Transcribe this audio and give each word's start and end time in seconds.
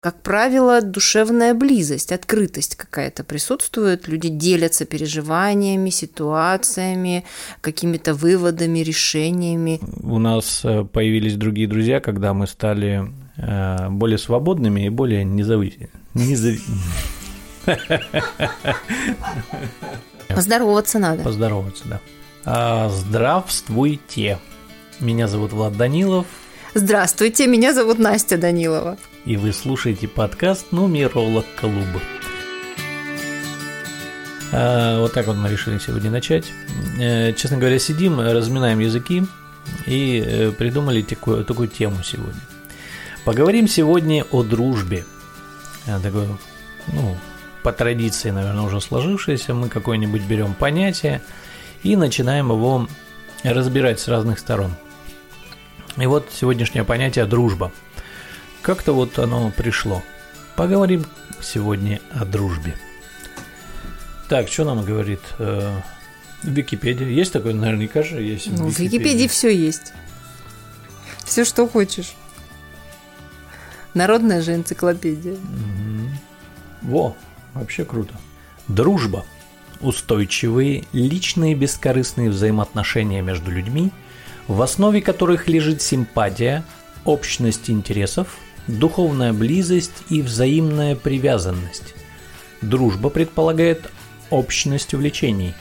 Как 0.00 0.22
правило, 0.22 0.80
душевная 0.80 1.54
близость, 1.54 2.12
открытость 2.12 2.76
какая-то 2.76 3.24
присутствует. 3.24 4.06
Люди 4.06 4.28
делятся 4.28 4.84
переживаниями, 4.84 5.90
ситуациями, 5.90 7.24
какими-то 7.60 8.14
выводами, 8.14 8.78
решениями. 8.78 9.80
У 10.00 10.20
нас 10.20 10.60
э, 10.62 10.84
появились 10.84 11.34
другие 11.34 11.66
друзья, 11.66 11.98
когда 11.98 12.32
мы 12.32 12.46
стали 12.46 13.12
э, 13.38 13.88
более 13.90 14.18
свободными 14.18 14.86
и 14.86 14.88
более 14.88 15.24
независимыми. 15.24 15.90
Поздороваться 20.28 21.00
надо. 21.00 21.24
Поздороваться, 21.24 21.84
да. 21.88 22.00
А, 22.44 22.88
здравствуйте. 22.88 24.38
Меня 25.00 25.26
зовут 25.26 25.52
Влад 25.52 25.76
Данилов. 25.76 26.26
Здравствуйте, 26.74 27.48
меня 27.48 27.74
зовут 27.74 27.98
Настя 27.98 28.38
Данилова 28.38 28.96
и 29.24 29.36
вы 29.36 29.52
слушаете 29.52 30.08
подкаст 30.08 30.72
«Нумеролог 30.72 31.44
Клуба». 31.56 32.00
А, 34.52 35.00
вот 35.00 35.12
так 35.12 35.26
вот 35.26 35.36
мы 35.36 35.50
решили 35.50 35.78
сегодня 35.78 36.10
начать. 36.10 36.52
Э, 36.98 37.32
честно 37.34 37.58
говоря, 37.58 37.78
сидим, 37.78 38.20
разминаем 38.20 38.78
языки 38.78 39.24
и 39.86 40.22
э, 40.24 40.52
придумали 40.52 41.02
такую, 41.02 41.44
такую 41.44 41.68
тему 41.68 42.02
сегодня. 42.02 42.40
Поговорим 43.24 43.68
сегодня 43.68 44.24
о 44.30 44.42
дружбе. 44.42 45.04
Э, 45.86 46.00
такой, 46.00 46.26
ну, 46.86 47.16
по 47.62 47.72
традиции, 47.72 48.30
наверное, 48.30 48.62
уже 48.62 48.80
сложившееся, 48.80 49.52
мы 49.52 49.68
какое-нибудь 49.68 50.22
берем 50.22 50.54
понятие 50.54 51.20
и 51.82 51.96
начинаем 51.96 52.50
его 52.50 52.88
разбирать 53.42 54.00
с 54.00 54.08
разных 54.08 54.38
сторон. 54.38 54.74
И 55.98 56.06
вот 56.06 56.28
сегодняшнее 56.32 56.84
понятие 56.84 57.26
«дружба». 57.26 57.72
Как-то 58.68 58.92
вот 58.92 59.18
оно 59.18 59.50
пришло. 59.50 60.02
Поговорим 60.54 61.06
сегодня 61.40 62.02
о 62.10 62.26
дружбе. 62.26 62.76
Так, 64.28 64.48
что 64.48 64.64
нам 64.64 64.84
говорит 64.84 65.22
э, 65.38 65.80
Википедия? 66.42 67.08
Есть 67.08 67.32
такой, 67.32 67.54
наверняка 67.54 68.02
же 68.02 68.20
есть. 68.20 68.46
Ну, 68.50 68.68
в 68.68 68.78
Википедии 68.78 69.26
все 69.26 69.48
есть. 69.48 69.94
Все, 71.24 71.46
что 71.46 71.66
хочешь. 71.66 72.12
Народная 73.94 74.42
же 74.42 74.54
энциклопедия. 74.54 75.32
Угу. 75.32 76.10
Во, 76.82 77.16
вообще 77.54 77.86
круто. 77.86 78.12
Дружба. 78.66 79.24
Устойчивые, 79.80 80.84
личные 80.92 81.54
бескорыстные 81.54 82.28
взаимоотношения 82.28 83.22
между 83.22 83.50
людьми, 83.50 83.92
в 84.46 84.60
основе 84.60 85.00
которых 85.00 85.48
лежит 85.48 85.80
симпатия, 85.80 86.64
общность 87.06 87.70
интересов, 87.70 88.36
духовная 88.68 89.32
близость 89.32 90.04
и 90.10 90.22
взаимная 90.22 90.94
привязанность. 90.94 91.94
Дружба 92.62 93.10
предполагает 93.10 93.90
общность 94.30 94.94
увлечений, 94.94 95.54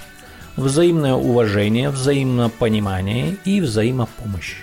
взаимное 0.55 1.14
уважение, 1.14 1.89
взаимопонимание 1.89 3.38
и 3.45 3.61
взаимопомощь 3.61 4.58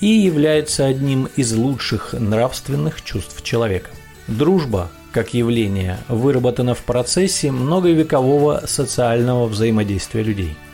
и 0.00 0.06
является 0.06 0.84
одним 0.84 1.28
из 1.36 1.54
лучших 1.54 2.12
нравственных 2.12 3.02
чувств 3.02 3.42
человека. 3.42 3.90
Дружба, 4.28 4.90
как 5.10 5.32
явление, 5.32 5.98
выработана 6.08 6.74
в 6.74 6.80
процессе 6.80 7.50
многовекового 7.50 8.64
социального 8.66 9.46
взаимодействия 9.46 10.22
людей– 10.22 10.56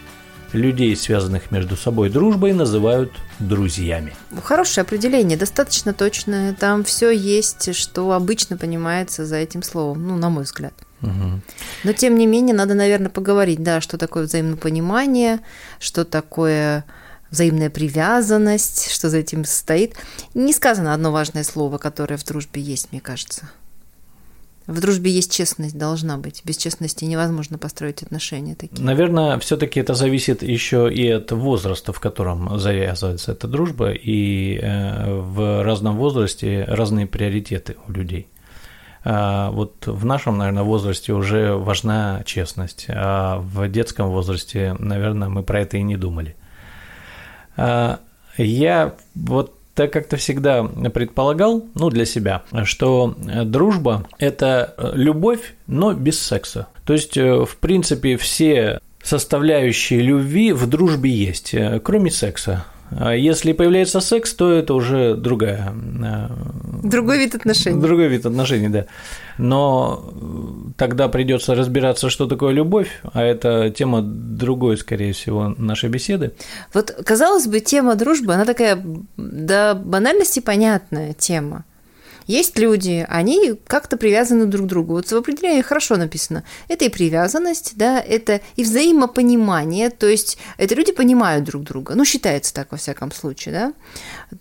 Людей, 0.52 0.94
связанных 0.96 1.50
между 1.50 1.76
собой 1.76 2.10
дружбой, 2.10 2.52
называют 2.52 3.12
друзьями. 3.38 4.14
Хорошее 4.42 4.82
определение, 4.82 5.38
достаточно 5.38 5.94
точное. 5.94 6.52
Там 6.52 6.84
все 6.84 7.10
есть, 7.10 7.74
что 7.74 8.12
обычно 8.12 8.56
понимается 8.56 9.24
за 9.24 9.36
этим 9.36 9.62
словом, 9.62 10.06
ну, 10.06 10.16
на 10.16 10.28
мой 10.28 10.44
взгляд. 10.44 10.74
Угу. 11.00 11.40
Но 11.84 11.92
тем 11.92 12.16
не 12.16 12.26
менее, 12.26 12.54
надо, 12.54 12.74
наверное, 12.74 13.08
поговорить, 13.08 13.62
да, 13.62 13.80
что 13.80 13.98
такое 13.98 14.24
взаимопонимание, 14.24 15.40
что 15.78 16.04
такое 16.04 16.84
взаимная 17.30 17.70
привязанность, 17.70 18.90
что 18.90 19.08
за 19.08 19.18
этим 19.18 19.44
стоит. 19.44 19.96
Не 20.34 20.52
сказано 20.52 20.94
одно 20.94 21.10
важное 21.10 21.44
слово, 21.44 21.78
которое 21.78 22.16
в 22.16 22.24
дружбе 22.24 22.60
есть, 22.60 22.92
мне 22.92 23.00
кажется. 23.00 23.50
В 24.66 24.80
дружбе 24.80 25.10
есть 25.10 25.32
честность, 25.32 25.76
должна 25.76 26.16
быть. 26.18 26.42
Без 26.44 26.56
честности 26.56 27.04
невозможно 27.04 27.58
построить 27.58 28.02
отношения 28.02 28.54
такие. 28.54 28.84
Наверное, 28.84 29.38
все-таки 29.38 29.80
это 29.80 29.94
зависит 29.94 30.42
еще 30.42 30.92
и 30.92 31.08
от 31.08 31.32
возраста, 31.32 31.92
в 31.92 32.00
котором 32.00 32.58
завязывается 32.58 33.32
эта 33.32 33.48
дружба, 33.48 33.92
и 33.92 34.58
э, 34.62 35.20
в 35.20 35.64
разном 35.64 35.96
возрасте 35.96 36.64
разные 36.68 37.06
приоритеты 37.06 37.76
у 37.88 37.92
людей. 37.92 38.28
А 39.04 39.50
вот 39.50 39.86
в 39.86 40.04
нашем, 40.04 40.38
наверное, 40.38 40.62
возрасте 40.62 41.12
уже 41.12 41.54
важна 41.54 42.22
честность, 42.24 42.86
а 42.88 43.38
в 43.38 43.68
детском 43.68 44.10
возрасте, 44.10 44.76
наверное, 44.78 45.28
мы 45.28 45.42
про 45.42 45.60
это 45.60 45.76
и 45.76 45.82
не 45.82 45.96
думали. 45.96 46.36
А 47.56 47.98
я 48.38 48.94
вот 49.14 49.58
так 49.74 49.92
как-то 49.92 50.16
всегда 50.16 50.64
предполагал, 50.64 51.64
ну, 51.74 51.90
для 51.90 52.04
себя, 52.04 52.42
что 52.64 53.14
дружба– 53.44 54.06
это 54.18 54.74
любовь, 54.94 55.54
но 55.66 55.94
без 55.94 56.20
секса. 56.20 56.68
То 56.84 56.92
есть, 56.92 57.16
э, 57.16 57.44
в 57.44 57.56
принципе, 57.56 58.16
все 58.16 58.80
составляющие 59.02 60.00
любви 60.00 60.52
в 60.52 60.66
дружбе 60.66 61.10
есть, 61.10 61.54
э, 61.54 61.80
кроме 61.82 62.10
секса. 62.10 62.64
А 62.98 63.14
если 63.14 63.52
появляется 63.52 64.00
секс, 64.00 64.34
то 64.34 64.50
это 64.50 64.74
уже 64.74 65.14
другая. 65.14 65.72
Э, 66.04 66.28
Другой 66.82 67.18
вид 67.18 67.34
отношений. 67.34 67.80
Другой 67.80 68.08
вид 68.08 68.26
отношений, 68.26 68.68
да. 68.68 68.86
Но 69.38 70.12
тогда 70.76 71.08
придется 71.08 71.54
разбираться, 71.54 72.10
что 72.10 72.26
такое 72.26 72.52
любовь, 72.52 73.00
а 73.12 73.22
это 73.22 73.70
тема 73.70 74.02
другой, 74.02 74.76
скорее 74.76 75.12
всего, 75.12 75.54
нашей 75.58 75.88
беседы. 75.88 76.32
Вот, 76.74 76.90
казалось 77.04 77.46
бы, 77.46 77.60
тема 77.60 77.94
дружбы, 77.94 78.34
она 78.34 78.44
такая 78.44 78.82
до 79.16 79.74
банальности 79.74 80.40
понятная 80.40 81.14
тема. 81.14 81.64
Есть 82.32 82.58
люди, 82.58 83.04
они 83.10 83.60
как-то 83.66 83.98
привязаны 83.98 84.46
друг 84.46 84.64
к 84.64 84.68
другу. 84.70 84.94
Вот 84.94 85.06
в 85.06 85.12
определении 85.14 85.60
хорошо 85.60 85.98
написано. 85.98 86.44
Это 86.66 86.86
и 86.86 86.88
привязанность, 86.88 87.72
да, 87.76 88.00
это 88.00 88.40
и 88.56 88.64
взаимопонимание, 88.64 89.90
то 89.90 90.06
есть 90.06 90.38
это 90.56 90.74
люди 90.74 90.92
понимают 90.92 91.44
друг 91.44 91.62
друга. 91.62 91.94
Ну, 91.94 92.06
считается 92.06 92.54
так 92.54 92.72
во 92.72 92.78
всяком 92.78 93.12
случае, 93.12 93.52
да. 93.52 93.74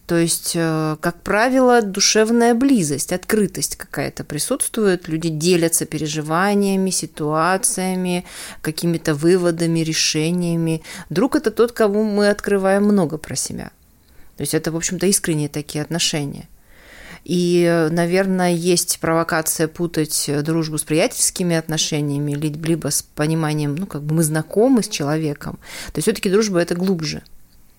То 0.08 0.16
есть, 0.16 0.54
э, 0.56 0.96
как 1.02 1.22
правило, 1.22 1.82
душевная 1.82 2.54
близость, 2.54 3.12
открытость 3.12 3.76
какая-то 3.76 4.24
присутствует. 4.24 5.10
Люди 5.10 5.28
делятся 5.28 5.86
переживаниями, 5.86 6.92
ситуациями, 6.92 8.24
какими-то 8.62 9.16
выводами, 9.16 9.82
решениями. 9.82 10.82
Друг– 11.10 11.36
это 11.36 11.52
тот, 11.52 11.74
кому 11.74 12.06
мы 12.06 12.30
открываем 12.30 12.86
много 12.86 13.18
про 13.18 13.36
себя. 13.36 13.72
То 14.38 14.44
есть 14.44 14.54
это, 14.54 14.72
в 14.72 14.78
общем-то, 14.78 15.08
искренние 15.08 15.50
такие 15.50 15.82
отношения. 15.82 16.48
И, 17.24 17.88
наверное, 17.92 18.54
есть 18.54 19.00
провокация 19.00 19.68
путать 19.68 20.30
дружбу 20.44 20.78
с 20.78 20.84
приятельскими 20.84 21.56
отношениями, 21.56 22.34
либо 22.34 22.90
с 22.90 23.04
пониманием, 23.04 23.76
ну, 23.76 23.86
как 23.86 24.04
бы 24.04 24.16
мы 24.16 24.24
знакомы 24.24 24.82
с 24.82 24.88
человеком. 24.88 25.60
То 25.88 25.98
есть 25.98 26.06
все-таки 26.06 26.30
дружба 26.30 26.60
это 26.60 26.76
глубже. 26.76 27.22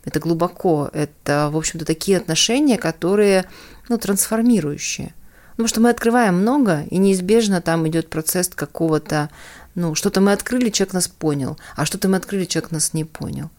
Это 0.04 0.20
глубоко. 0.20 0.90
Это, 0.92 1.48
в 1.52 1.56
общем-то, 1.56 1.84
такие 1.84 2.16
отношения, 2.16 2.78
которые 2.78 3.44
ну, 3.88 3.98
трансформирующие. 3.98 5.14
Потому 5.52 5.68
что 5.68 5.80
мы 5.80 5.90
открываем 5.90 6.36
много, 6.36 6.84
и 6.90 6.98
неизбежно 6.98 7.60
там 7.60 7.86
идет 7.86 8.08
процесс 8.08 8.48
какого-то, 8.48 9.28
ну, 9.74 9.94
что-то 9.94 10.20
мы 10.20 10.32
открыли, 10.32 10.70
человек 10.70 10.94
нас 10.94 11.08
понял, 11.08 11.58
а 11.76 11.84
что-то 11.84 12.08
мы 12.08 12.16
открыли, 12.16 12.46
человек 12.46 12.70
нас 12.70 12.94
не 12.94 13.04
понял. 13.04 13.50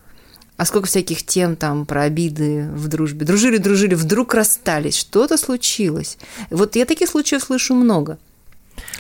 А 0.56 0.66
сколько 0.66 0.88
всяких 0.88 1.24
тем 1.24 1.56
там 1.56 1.86
про 1.86 2.04
обиды 2.04 2.70
в 2.74 2.88
дружбе. 2.88 3.26
Дружили, 3.26 3.58
дружили, 3.58 3.96
вдруг 3.96 4.34
расстались, 4.34 4.96
что-то 4.96 5.38
случилось. 5.38 6.18
Вот 6.52 6.76
я 6.76 6.86
таких 6.86 7.10
случаев 7.10 7.44
слышу 7.44 7.74
много. 7.74 8.20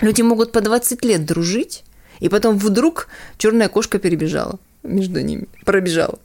Люди 0.01 0.21
могут 0.21 0.51
по 0.51 0.61
20 0.61 1.05
лет 1.05 1.25
дружить, 1.25 1.83
и 2.19 2.29
потом 2.29 2.57
вдруг 2.57 3.07
черная 3.37 3.69
кошка 3.69 3.99
перебежала 3.99 4.59
между 4.83 5.21
ними, 5.21 5.47
пробежала. 5.65 6.19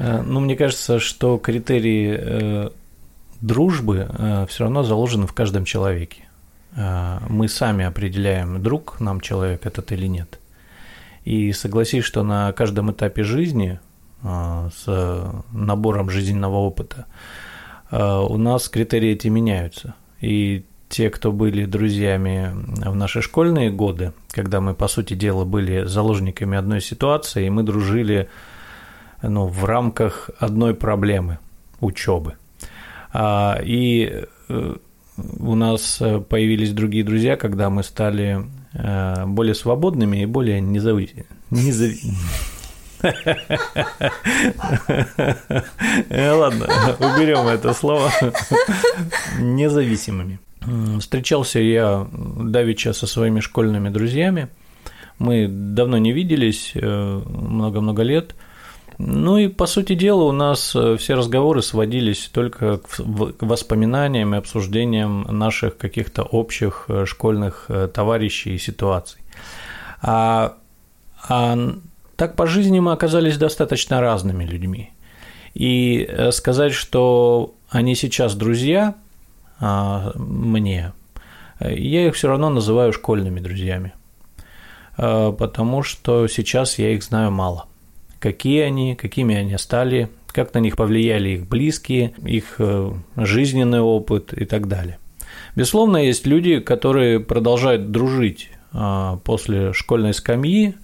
Э, 0.00 0.22
ну, 0.22 0.38
мне 0.40 0.54
кажется, 0.54 1.00
что 1.00 1.38
критерии 1.38 2.16
э, 2.18 2.70
дружбы 3.40 4.08
э, 4.08 4.46
все 4.48 4.64
равно 4.64 4.84
заложены 4.84 5.26
в 5.26 5.32
каждом 5.32 5.64
человеке. 5.64 6.24
Мы 7.28 7.48
сами 7.48 7.84
определяем, 7.84 8.62
друг 8.62 9.00
нам 9.00 9.20
человек 9.20 9.66
этот 9.66 9.90
или 9.90 10.06
нет. 10.06 10.38
И 11.24 11.52
согласись, 11.52 12.04
что 12.04 12.22
на 12.22 12.52
каждом 12.52 12.92
этапе 12.92 13.24
жизни 13.24 13.80
с 14.22 15.42
набором 15.52 16.10
жизненного 16.10 16.56
опыта, 16.56 17.06
а, 17.90 18.22
у 18.22 18.36
нас 18.36 18.68
критерии 18.68 19.10
эти 19.10 19.28
меняются. 19.28 19.94
И 20.20 20.64
те, 20.88 21.10
кто 21.10 21.32
были 21.32 21.64
друзьями 21.66 22.50
в 22.88 22.94
наши 22.94 23.22
школьные 23.22 23.70
годы, 23.70 24.12
когда 24.30 24.60
мы, 24.60 24.74
по 24.74 24.88
сути 24.88 25.14
дела, 25.14 25.44
были 25.44 25.84
заложниками 25.84 26.56
одной 26.56 26.80
ситуации, 26.80 27.46
и 27.46 27.50
мы 27.50 27.62
дружили 27.62 28.28
ну, 29.22 29.46
в 29.46 29.64
рамках 29.64 30.30
одной 30.38 30.74
проблемы– 30.74 31.38
учебы. 31.80 32.34
А, 33.12 33.60
и 33.62 34.24
э, 34.48 34.74
у 35.38 35.54
нас 35.54 36.02
появились 36.28 36.72
другие 36.72 37.04
друзья, 37.04 37.36
когда 37.36 37.70
мы 37.70 37.82
стали 37.82 38.44
более 39.26 39.54
свободными 39.54 40.18
и 40.18 40.26
более 40.26 40.60
независимыми. 40.60 41.26
Ладно, 46.10 46.66
уберем 46.98 47.46
это 47.48 47.72
слово. 47.74 48.10
Независимыми. 49.38 50.40
Встречался 50.98 51.60
я 51.60 52.06
давеча 52.12 52.92
со 52.92 53.06
своими 53.06 53.40
школьными 53.40 53.88
друзьями. 53.88 54.48
Мы 55.18 55.48
давно 55.48 55.98
не 55.98 56.12
виделись, 56.12 56.72
э, 56.74 57.22
много-много 57.26 58.02
лет. 58.02 58.34
Ну 58.98 59.38
и, 59.38 59.48
по 59.48 59.66
сути 59.66 59.94
дела, 59.94 60.24
у 60.24 60.32
нас 60.32 60.74
э, 60.74 60.96
все 60.96 61.14
разговоры 61.14 61.62
сводились 61.62 62.28
только 62.32 62.78
к 62.78 62.98
воспоминаниям 63.40 64.34
и 64.34 64.38
обсуждениям 64.38 65.22
наших 65.22 65.76
каких-то 65.76 66.22
общих 66.22 66.84
э, 66.88 67.04
школьных 67.06 67.68
товарищей 67.94 68.54
и 68.54 68.58
ситуаций. 68.58 69.20
А, 70.02 70.56
а 71.28 71.56
так 72.18 72.36
по 72.36 72.46
жизни 72.46 72.80
мы 72.80 72.92
оказались 72.92 73.38
достаточно 73.38 74.02
разными 74.02 74.44
людьми. 74.44 74.90
И 75.54 76.06
сказать, 76.32 76.74
что 76.74 77.54
они 77.70 77.94
сейчас 77.94 78.34
друзья– 78.34 78.94
а, 79.60 80.12
мне, 80.14 80.92
я 81.60 82.06
их 82.06 82.14
все 82.14 82.28
равно 82.28 82.50
называю 82.50 82.92
школьными 82.92 83.40
друзьями, 83.40 83.92
а, 84.96 85.32
потому 85.32 85.82
что 85.82 86.28
сейчас 86.28 86.78
я 86.78 86.90
их 86.90 87.02
знаю 87.02 87.30
мало. 87.30 87.66
Какие 88.20 88.62
они, 88.62 88.94
какими 88.94 89.36
они 89.36 89.56
стали, 89.58 90.08
как 90.28 90.54
на 90.54 90.58
них 90.58 90.76
повлияли 90.76 91.30
их 91.30 91.48
близкие, 91.48 92.14
их 92.24 92.56
э, 92.58 92.92
жизненный 93.16 93.80
опыт 93.80 94.32
и 94.32 94.44
так 94.44 94.66
далее. 94.66 94.98
Безусловно, 95.54 95.98
есть 95.98 96.26
люди, 96.26 96.58
которые 96.58 97.20
продолжают 97.20 97.92
дружить 97.92 98.50
а, 98.72 99.18
после 99.24 99.72
школьной 99.72 100.14
скамьи, 100.14 100.74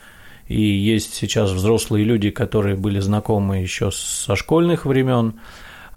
и 0.49 0.61
есть 0.61 1.15
сейчас 1.15 1.51
взрослые 1.51 2.05
люди, 2.05 2.31
которые 2.31 2.77
были 2.77 3.01
знакомы 3.01 3.59
еще 3.59 3.91
со 3.91 4.37
школьных 4.37 4.85
времен, 4.85 5.41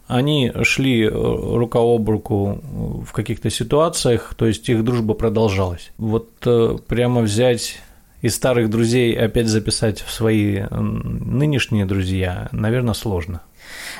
они 0.08 0.54
шли 0.64 1.04
э, 1.04 1.10
рука 1.10 1.80
об 1.80 2.10
руку 2.10 2.62
в 3.06 3.12
каких-то 3.12 3.50
ситуациях, 3.50 4.34
то 4.38 4.46
есть 4.46 4.68
их 4.70 4.84
дружба 4.84 5.14
продолжалась. 5.14 5.92
Вот 5.98 6.30
э, 6.46 6.78
прямо 6.88 7.22
взять 7.22 7.80
из 8.22 8.36
старых 8.36 8.70
друзей 8.70 9.14
опять 9.14 9.48
записать 9.48 10.02
в 10.02 10.12
свои 10.12 10.64
нынешние 10.72 11.86
друзья, 11.86 12.48
наверное, 12.52 12.94
сложно. 12.94 13.42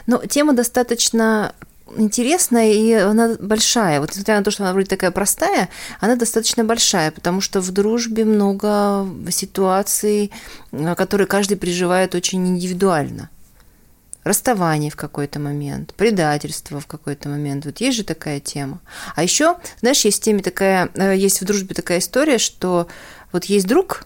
Но 0.08 0.26
тема 0.26 0.54
достаточно 0.54 1.54
интересная, 1.96 2.72
и 2.72 2.94
она 2.94 3.36
большая. 3.40 4.00
Вот 4.00 4.10
несмотря 4.10 4.38
на 4.38 4.44
то, 4.44 4.52
что 4.52 4.64
она 4.64 4.74
вроде 4.74 4.88
такая 4.88 5.12
простая, 5.12 5.70
она 6.00 6.16
достаточно 6.16 6.64
большая, 6.64 7.12
потому 7.12 7.42
что 7.42 7.62
в 7.62 7.72
дружбе 7.72 8.26
много 8.26 9.08
ситуаций, 9.32 10.32
э, 10.72 10.96
которые 10.96 11.28
каждый 11.28 11.58
переживает 11.58 12.16
очень 12.16 12.48
индивидуально 12.48 13.30
расставание 14.24 14.92
в 14.92 14.96
какой-то 14.96 15.40
момент, 15.40 15.94
предательство 15.96 16.80
в 16.80 16.88
какой-то 16.88 17.30
момент. 17.30 17.66
Вот 17.66 17.80
есть 17.80 17.98
же 17.98 18.04
такая 18.04 18.40
тема. 18.40 18.82
А 19.16 19.24
еще, 19.24 19.56
знаешь, 19.80 20.04
есть 20.06 20.22
в 20.22 20.24
теме 20.24 20.42
такая, 20.42 20.90
э, 20.94 21.16
есть 21.16 21.42
в 21.42 21.46
дружбе 21.46 21.74
такая 21.74 22.00
история, 22.00 22.38
что 22.38 22.88
вот 23.32 23.46
есть 23.46 23.68
друг, 23.68 24.06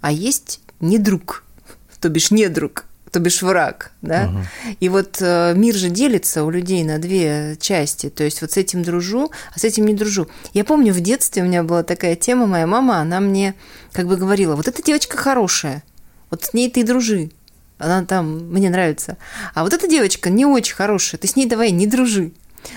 а 0.00 0.10
есть 0.10 0.60
не 0.80 0.98
друг, 0.98 1.44
то 2.00 2.08
бишь 2.08 2.30
не 2.30 2.48
друг 2.48 2.84
то 3.10 3.20
бишь 3.20 3.42
враг, 3.42 3.92
да. 4.02 4.28
Угу. 4.28 4.74
И 4.80 4.88
вот 4.88 5.18
э, 5.20 5.54
мир 5.54 5.74
же 5.74 5.90
делится 5.90 6.44
у 6.44 6.50
людей 6.50 6.84
на 6.84 6.98
две 6.98 7.56
части. 7.60 8.10
То 8.10 8.24
есть 8.24 8.40
вот 8.40 8.52
с 8.52 8.56
этим 8.56 8.82
дружу, 8.82 9.30
а 9.54 9.58
с 9.58 9.64
этим 9.64 9.86
не 9.86 9.94
дружу. 9.94 10.28
Я 10.52 10.64
помню, 10.64 10.92
в 10.92 11.00
детстве 11.00 11.42
у 11.42 11.46
меня 11.46 11.62
была 11.62 11.82
такая 11.82 12.16
тема, 12.16 12.46
моя 12.46 12.66
мама, 12.66 12.98
она 12.98 13.20
мне 13.20 13.54
как 13.92 14.06
бы 14.06 14.16
говорила, 14.16 14.56
вот 14.56 14.68
эта 14.68 14.82
девочка 14.82 15.16
хорошая, 15.16 15.82
вот 16.30 16.44
с 16.44 16.54
ней 16.54 16.70
ты 16.70 16.84
дружи 16.84 17.30
она 17.78 18.04
там 18.04 18.52
мне 18.52 18.70
нравится. 18.70 19.16
А 19.54 19.62
вот 19.62 19.72
эта 19.72 19.88
девочка 19.88 20.30
не 20.30 20.44
очень 20.44 20.74
хорошая, 20.74 21.20
ты 21.20 21.28
с 21.28 21.36
ней 21.36 21.46
давай 21.46 21.70
не 21.70 21.86
дружи. 21.86 22.32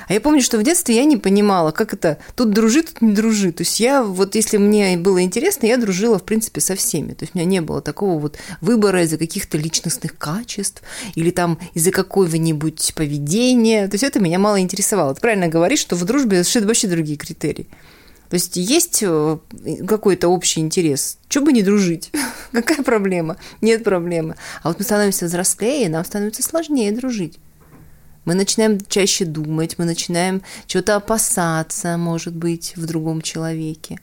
А 0.07 0.13
я 0.13 0.21
помню, 0.21 0.41
что 0.41 0.57
в 0.57 0.63
детстве 0.63 0.95
я 0.95 1.05
не 1.05 1.17
понимала, 1.17 1.71
как 1.71 1.93
это 1.93 2.17
тут 2.35 2.51
дружи, 2.51 2.83
тут 2.83 3.01
не 3.01 3.13
дружи. 3.13 3.51
То 3.51 3.61
есть 3.61 3.79
я 3.79 4.03
вот, 4.03 4.35
если 4.35 4.57
мне 4.57 4.97
было 4.97 5.21
интересно, 5.21 5.65
я 5.65 5.77
дружила, 5.77 6.19
в 6.19 6.23
принципе, 6.23 6.61
со 6.61 6.75
всеми. 6.75 7.13
То 7.13 7.23
есть 7.23 7.35
у 7.35 7.37
меня 7.37 7.47
не 7.47 7.61
было 7.61 7.81
такого 7.81 8.19
вот 8.19 8.37
выбора 8.61 9.03
из-за 9.03 9.17
каких-то 9.17 9.57
личностных 9.57 10.17
качеств 10.17 10.81
или 11.15 11.31
там 11.31 11.59
из-за 11.73 11.91
какого-нибудь 11.91 12.93
поведения. 12.95 13.87
То 13.87 13.95
есть 13.95 14.03
это 14.03 14.19
меня 14.19 14.39
мало 14.39 14.59
интересовало. 14.59 15.15
Ты 15.15 15.21
правильно 15.21 15.47
говоришь, 15.47 15.79
что 15.79 15.95
в 15.95 16.03
дружбе 16.05 16.43
совершенно 16.43 16.67
вообще 16.67 16.87
другие 16.87 17.17
критерии. 17.17 17.67
То 18.31 18.35
есть 18.35 18.55
есть 18.55 19.03
э, 19.05 19.37
какой-то 19.85 20.29
общий 20.29 20.61
интерес. 20.61 21.17
Чего 21.27 21.47
бы 21.47 21.51
не 21.51 21.63
дружить? 21.63 22.11
Какая 22.53 22.81
проблема? 22.81 23.35
Нет 23.59 23.83
проблемы. 23.83 24.37
А 24.63 24.69
вот 24.69 24.79
мы 24.79 24.85
становимся 24.85 25.25
взрослее, 25.25 25.89
нам 25.89 26.05
становится 26.05 26.41
сложнее 26.41 26.93
дружить. 26.93 27.39
Мы 28.25 28.35
начинаем 28.35 28.79
чаще 28.87 29.25
думать, 29.25 29.77
мы 29.77 29.85
начинаем 29.85 30.43
чего-то 30.67 30.95
опасаться, 30.95 31.97
может 31.97 32.35
быть, 32.35 32.73
в 32.75 32.85
другом 32.85 33.21
человеке. 33.21 33.99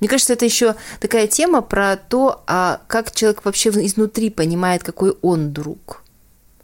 Мне 0.00 0.08
кажется, 0.08 0.32
это 0.32 0.44
еще 0.44 0.76
такая 1.00 1.26
тема 1.26 1.60
про 1.60 1.96
то, 1.96 2.42
а 2.46 2.80
как 2.86 3.12
человек 3.12 3.44
вообще 3.44 3.70
изнутри 3.70 4.30
понимает, 4.30 4.82
какой 4.82 5.16
он 5.20 5.52
друг. 5.52 6.02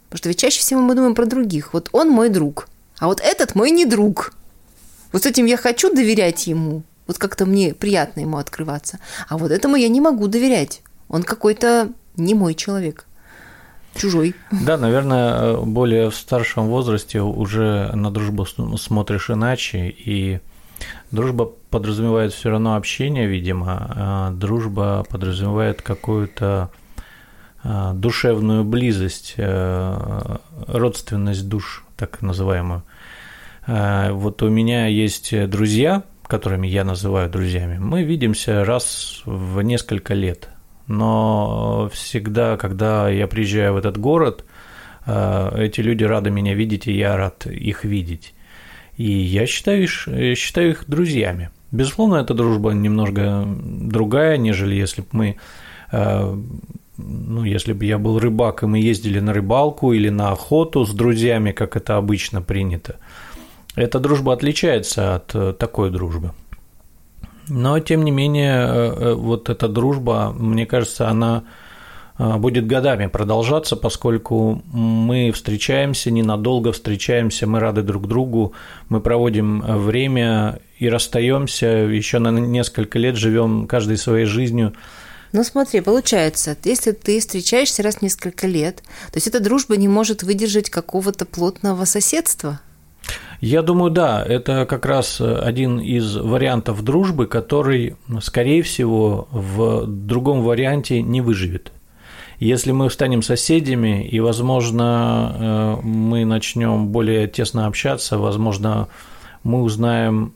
Потому 0.09 0.17
что 0.17 0.29
ведь 0.29 0.39
чаще 0.39 0.59
всего 0.59 0.81
мы 0.81 0.95
думаем 0.95 1.15
про 1.15 1.25
других. 1.25 1.73
Вот 1.73 1.89
он 1.91 2.09
мой 2.09 2.29
друг, 2.29 2.67
а 2.99 3.07
вот 3.07 3.21
этот 3.21 3.55
мой 3.55 3.71
не 3.71 3.85
друг. 3.85 4.33
Вот 5.11 5.23
с 5.23 5.25
этим 5.25 5.45
я 5.45 5.57
хочу 5.57 5.93
доверять 5.93 6.47
ему. 6.47 6.83
Вот 7.07 7.17
как-то 7.17 7.45
мне 7.45 7.73
приятно 7.73 8.21
ему 8.21 8.37
открываться. 8.37 8.99
А 9.27 9.37
вот 9.37 9.51
этому 9.51 9.75
я 9.75 9.89
не 9.89 9.99
могу 9.99 10.27
доверять. 10.27 10.81
Он 11.09 11.23
какой-то 11.23 11.91
не 12.15 12.33
мой 12.33 12.55
человек. 12.55 13.05
Чужой. 13.95 14.35
Да, 14.51 14.77
наверное, 14.77 15.57
более 15.57 16.09
в 16.09 16.15
старшем 16.15 16.67
возрасте 16.67 17.21
уже 17.21 17.91
на 17.93 18.09
дружбу 18.09 18.45
смотришь 18.45 19.29
иначе, 19.29 19.89
и 19.89 20.39
дружба 21.11 21.51
подразумевает 21.69 22.33
все 22.33 22.49
равно 22.49 22.75
общение, 22.75 23.27
видимо, 23.27 23.91
а 23.95 24.31
дружба 24.31 25.05
подразумевает 25.09 25.81
какую-то 25.81 26.71
а, 27.63 27.93
душевную 27.93 28.63
близость, 28.63 29.35
э, 29.37 30.37
родственность 30.67 31.47
душ, 31.47 31.85
так 31.95 32.21
называемую. 32.21 32.83
Э, 33.67 34.11
вот 34.11 34.41
у 34.41 34.49
меня 34.49 34.87
есть 34.87 35.47
друзья, 35.49 36.03
которыми 36.23 36.65
я 36.65 36.83
называю 36.83 37.29
друзьями. 37.29 37.77
Мы 37.77 38.03
видимся 38.03 38.65
раз 38.65 39.21
в 39.25 39.61
несколько 39.61 40.13
лет. 40.13 40.49
Но 40.91 41.89
всегда, 41.93 42.57
когда 42.57 43.09
я 43.09 43.25
приезжаю 43.27 43.73
в 43.73 43.77
этот 43.77 43.97
город, 43.97 44.43
э, 45.05 45.65
эти 45.65 45.79
люди 45.79 46.03
рады 46.03 46.31
меня 46.31 46.53
видеть, 46.53 46.85
и 46.87 46.91
я 46.91 47.15
рад 47.15 47.45
их 47.45 47.85
видеть. 47.85 48.33
И 48.97 49.09
я 49.09 49.47
считаю, 49.47 49.87
считаю 49.87 50.71
их 50.71 50.83
друзьями. 50.87 51.49
Безусловно, 51.71 52.17
эта 52.17 52.33
дружба 52.33 52.71
немножко 52.71 53.45
другая, 53.47 54.35
нежели 54.35 54.75
если 54.75 55.01
бы 55.01 55.07
мы 55.13 55.37
э, 55.93 56.37
ну, 56.97 57.45
если 57.45 57.71
бы 57.71 57.85
я 57.85 57.97
был 57.97 58.19
рыбак, 58.19 58.63
и 58.63 58.65
мы 58.65 58.79
ездили 58.79 59.21
на 59.21 59.33
рыбалку 59.33 59.93
или 59.93 60.09
на 60.09 60.31
охоту 60.31 60.85
с 60.85 60.93
друзьями, 60.93 61.53
как 61.53 61.77
это 61.77 61.95
обычно 61.95 62.41
принято, 62.41 62.97
эта 63.75 63.99
дружба 63.99 64.33
отличается 64.33 65.15
от 65.15 65.33
э, 65.35 65.53
такой 65.53 65.89
дружбы. 65.89 66.33
Но, 67.53 67.79
тем 67.79 68.05
не 68.05 68.11
менее, 68.11 68.53
э, 68.53 68.65
э, 68.65 69.13
вот 69.13 69.49
эта 69.49 69.67
дружба, 69.67 70.33
мне 70.37 70.65
кажется, 70.65 71.09
она 71.09 71.43
будет 72.17 72.67
годами 72.67 73.07
продолжаться, 73.07 73.75
поскольку 73.75 74.61
мы 74.71 75.31
встречаемся 75.31 76.11
ненадолго, 76.11 76.71
встречаемся, 76.71 77.47
мы 77.47 77.59
рады 77.59 77.81
друг 77.81 78.07
другу, 78.07 78.53
мы 78.89 79.01
проводим 79.01 79.61
время 79.61 80.59
и 80.77 80.87
расстаемся 80.87 81.65
еще 81.65 82.19
на 82.19 82.29
несколько 82.29 82.99
лет, 82.99 83.15
живем 83.15 83.65
каждой 83.65 83.97
своей 83.97 84.25
жизнью. 84.25 84.73
Ну 85.31 85.43
смотри, 85.43 85.81
получается, 85.81 86.55
если 86.63 86.91
ты 86.91 87.21
встречаешься 87.21 87.81
раз 87.81 87.95
в 87.95 88.01
несколько 88.03 88.45
лет, 88.45 88.83
то 89.11 89.15
есть 89.15 89.27
эта 89.27 89.39
дружба 89.39 89.75
не 89.75 89.87
может 89.87 90.21
выдержать 90.21 90.69
какого-то 90.69 91.25
плотного 91.25 91.85
соседства– 91.85 92.59
я 93.41 93.63
думаю, 93.63 93.89
да, 93.89 94.23
это 94.23 94.67
как 94.67 94.85
раз 94.85 95.19
один 95.19 95.79
из 95.79 96.15
вариантов 96.15 96.83
дружбы, 96.83 97.25
который, 97.25 97.95
скорее 98.21 98.61
всего, 98.61 99.27
в 99.31 99.87
другом 99.87 100.43
варианте 100.43 101.01
не 101.01 101.21
выживет. 101.21 101.71
Если 102.39 102.71
мы 102.71 102.89
станем 102.91 103.23
соседями, 103.23 104.07
и, 104.07 104.19
возможно, 104.19 105.35
э, 105.81 105.85
мы 105.85 106.23
начнем 106.23 106.87
более 106.87 107.27
тесно 107.27 107.65
общаться, 107.65 108.19
возможно, 108.19 108.87
мы 109.43 109.63
узнаем 109.63 110.33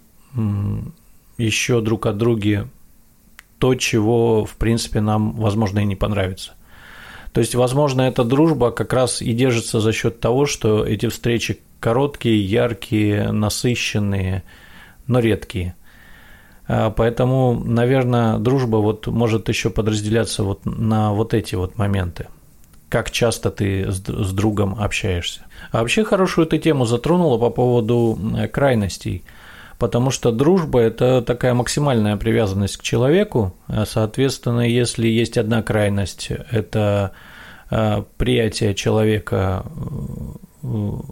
еще 1.38 1.82
друг 1.82 2.08
от 2.08 2.18
друга 2.18 2.68
то, 3.60 3.76
чего, 3.76 4.46
в 4.46 4.56
принципе, 4.58 5.00
нам, 5.00 5.34
возможно, 5.34 5.80
и 5.80 5.86
не 5.86 5.96
понравится. 5.96 6.54
То 7.34 7.42
есть, 7.42 7.54
возможно, 7.54 8.04
эта 8.04 8.24
дружба 8.24 8.72
как 8.72 8.94
раз 8.94 9.22
и 9.22 9.32
держится 9.34 9.80
за 9.80 9.92
счет 9.92 10.20
того, 10.20 10.46
что 10.46 10.86
эти 10.86 11.08
встречи 11.08 11.60
короткие, 11.80 12.44
яркие, 12.44 13.32
насыщенные, 13.32 14.44
но 15.08 15.20
редкие. 15.20 15.76
А, 16.68 16.90
поэтому, 16.90 17.62
наверное, 17.64 18.38
дружба 18.38 18.78
вот 18.78 19.08
может 19.08 19.50
еще 19.50 19.70
подразделяться 19.70 20.44
вот 20.44 20.66
на 20.66 21.14
вот 21.14 21.34
эти 21.34 21.56
вот 21.56 21.78
моменты. 21.78 22.28
Как 22.90 23.12
часто 23.12 23.52
ты 23.52 23.92
с, 23.92 24.00
другом 24.00 24.76
общаешься. 24.80 25.42
А 25.72 25.80
вообще 25.80 26.04
хорошую 26.04 26.48
ты 26.48 26.60
тему 26.60 26.86
затронула 26.86 27.38
по 27.38 27.50
поводу 27.50 28.18
крайностей. 28.52 29.24
Потому 29.78 30.10
что 30.10 30.32
дружба– 30.32 30.80
это 30.82 31.22
такая 31.22 31.54
максимальная 31.54 32.16
привязанность 32.16 32.78
к 32.78 32.82
человеку. 32.82 33.54
А, 33.68 33.86
соответственно, 33.86 34.62
если 34.62 35.08
есть 35.08 35.38
одна 35.38 35.62
крайность– 35.62 36.32
это 36.52 37.12
а, 37.70 38.06
приятие 38.18 38.74
человека 38.74 39.66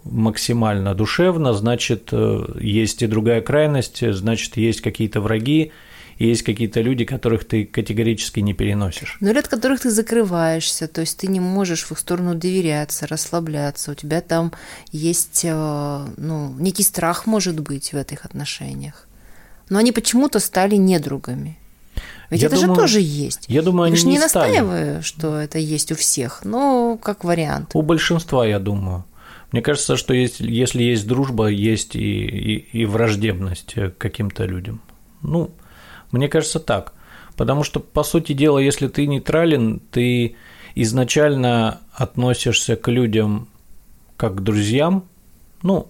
максимально 0.04 0.94
душевно, 0.94 1.52
значит, 1.52 2.08
э, 2.12 2.44
есть 2.60 3.02
и 3.02 3.06
другая 3.06 3.40
крайность, 3.40 4.02
значит, 4.14 4.56
есть 4.56 4.80
какие-то 4.80 5.20
враги, 5.20 5.72
и 6.18 6.28
есть 6.28 6.42
какие-то 6.42 6.80
люди, 6.80 7.04
которых 7.04 7.44
ты 7.44 7.64
категорически 7.64 8.40
не 8.40 8.54
переносишь. 8.54 9.16
Но 9.20 9.30
от 9.30 9.48
которых 9.48 9.80
ты 9.80 9.90
закрываешься, 9.90 10.86
то 10.86 11.00
есть 11.00 11.18
ты 11.18 11.26
не 11.26 11.40
можешь 11.40 11.84
в 11.84 11.92
их 11.92 11.98
сторону 11.98 12.34
доверяться, 12.34 13.06
расслабляться, 13.06 13.92
у 13.92 13.94
тебя 13.94 14.20
там 14.20 14.52
есть 14.92 15.44
э, 15.44 16.06
ну, 16.16 16.54
некий 16.58 16.84
страх, 16.84 17.26
может 17.26 17.60
быть, 17.60 17.92
в 17.92 17.96
этих 17.96 18.24
отношениях. 18.24 19.08
Но 19.68 19.78
они 19.78 19.92
почему-то 19.92 20.40
стали 20.40 20.76
недругами. 20.76 21.58
Ведь 22.30 22.42
я 22.42 22.48
это 22.48 22.56
думаю, 22.56 22.74
же 22.74 22.80
тоже 22.80 23.00
есть. 23.00 23.44
Я 23.48 23.62
думаю, 23.62 23.86
они 23.86 23.96
я 23.96 24.02
не, 24.04 24.12
не 24.12 24.18
настаиваю, 24.18 25.02
что 25.02 25.36
это 25.36 25.58
есть 25.58 25.92
у 25.92 25.94
всех, 25.94 26.40
но 26.44 26.98
как 27.00 27.24
вариант. 27.24 27.70
У 27.74 27.82
большинства, 27.82 28.46
я 28.46 28.58
думаю. 28.58 29.04
Мне 29.54 29.62
кажется, 29.62 29.96
что 29.96 30.12
есть, 30.12 30.40
если 30.40 30.82
есть 30.82 31.06
дружба, 31.06 31.46
есть 31.46 31.94
и, 31.94 32.00
и, 32.00 32.54
и 32.72 32.84
враждебность 32.86 33.74
к 33.74 33.90
каким-то 33.98 34.46
людям. 34.46 34.80
Ну, 35.22 35.52
мне 36.10 36.26
кажется 36.26 36.58
так. 36.58 36.92
Потому 37.36 37.62
что, 37.62 37.78
по 37.78 38.02
сути 38.02 38.32
дела, 38.32 38.58
если 38.58 38.88
ты 38.88 39.06
нейтрален, 39.06 39.78
ты 39.92 40.34
изначально 40.74 41.82
относишься 41.92 42.74
к 42.74 42.90
людям 42.90 43.46
как 44.16 44.34
к 44.34 44.40
друзьям, 44.40 45.04
ну, 45.62 45.86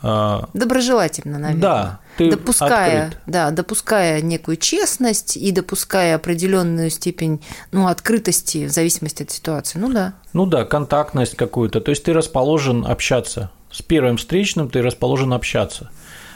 а, 0.00 0.48
Доброжелательно, 0.54 1.38
наверное. 1.38 1.60
Да, 1.60 2.00
ты 2.16 2.30
допуская, 2.30 3.06
открыт. 3.06 3.22
да, 3.26 3.50
допуская 3.50 4.20
некую 4.22 4.56
честность 4.56 5.36
и 5.36 5.52
допуская 5.52 6.16
определенную 6.16 6.90
степень 6.90 7.42
ну, 7.72 7.86
открытости 7.88 8.66
в 8.66 8.70
зависимости 8.70 9.22
от 9.22 9.30
ситуации. 9.30 9.78
Ну 9.78 9.92
да. 9.92 10.14
Ну 10.32 10.46
да, 10.46 10.64
контактность 10.64 11.36
какую-то. 11.36 11.80
То 11.80 11.90
есть 11.90 12.04
ты 12.04 12.12
расположен 12.12 12.86
общаться. 12.86 13.50
С 13.70 13.82
первым 13.82 14.16
встречным 14.16 14.70
ты 14.70 14.82
расположен 14.82 15.32
общаться. 15.32 15.90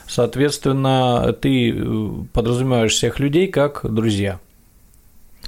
Соответственно, 0.07 1.33
ты 1.41 1.71
э, 1.71 2.11
подразумеваешь 2.33 2.93
всех 2.93 3.21
людей 3.21 3.47
как 3.47 3.81
друзья. 3.83 4.41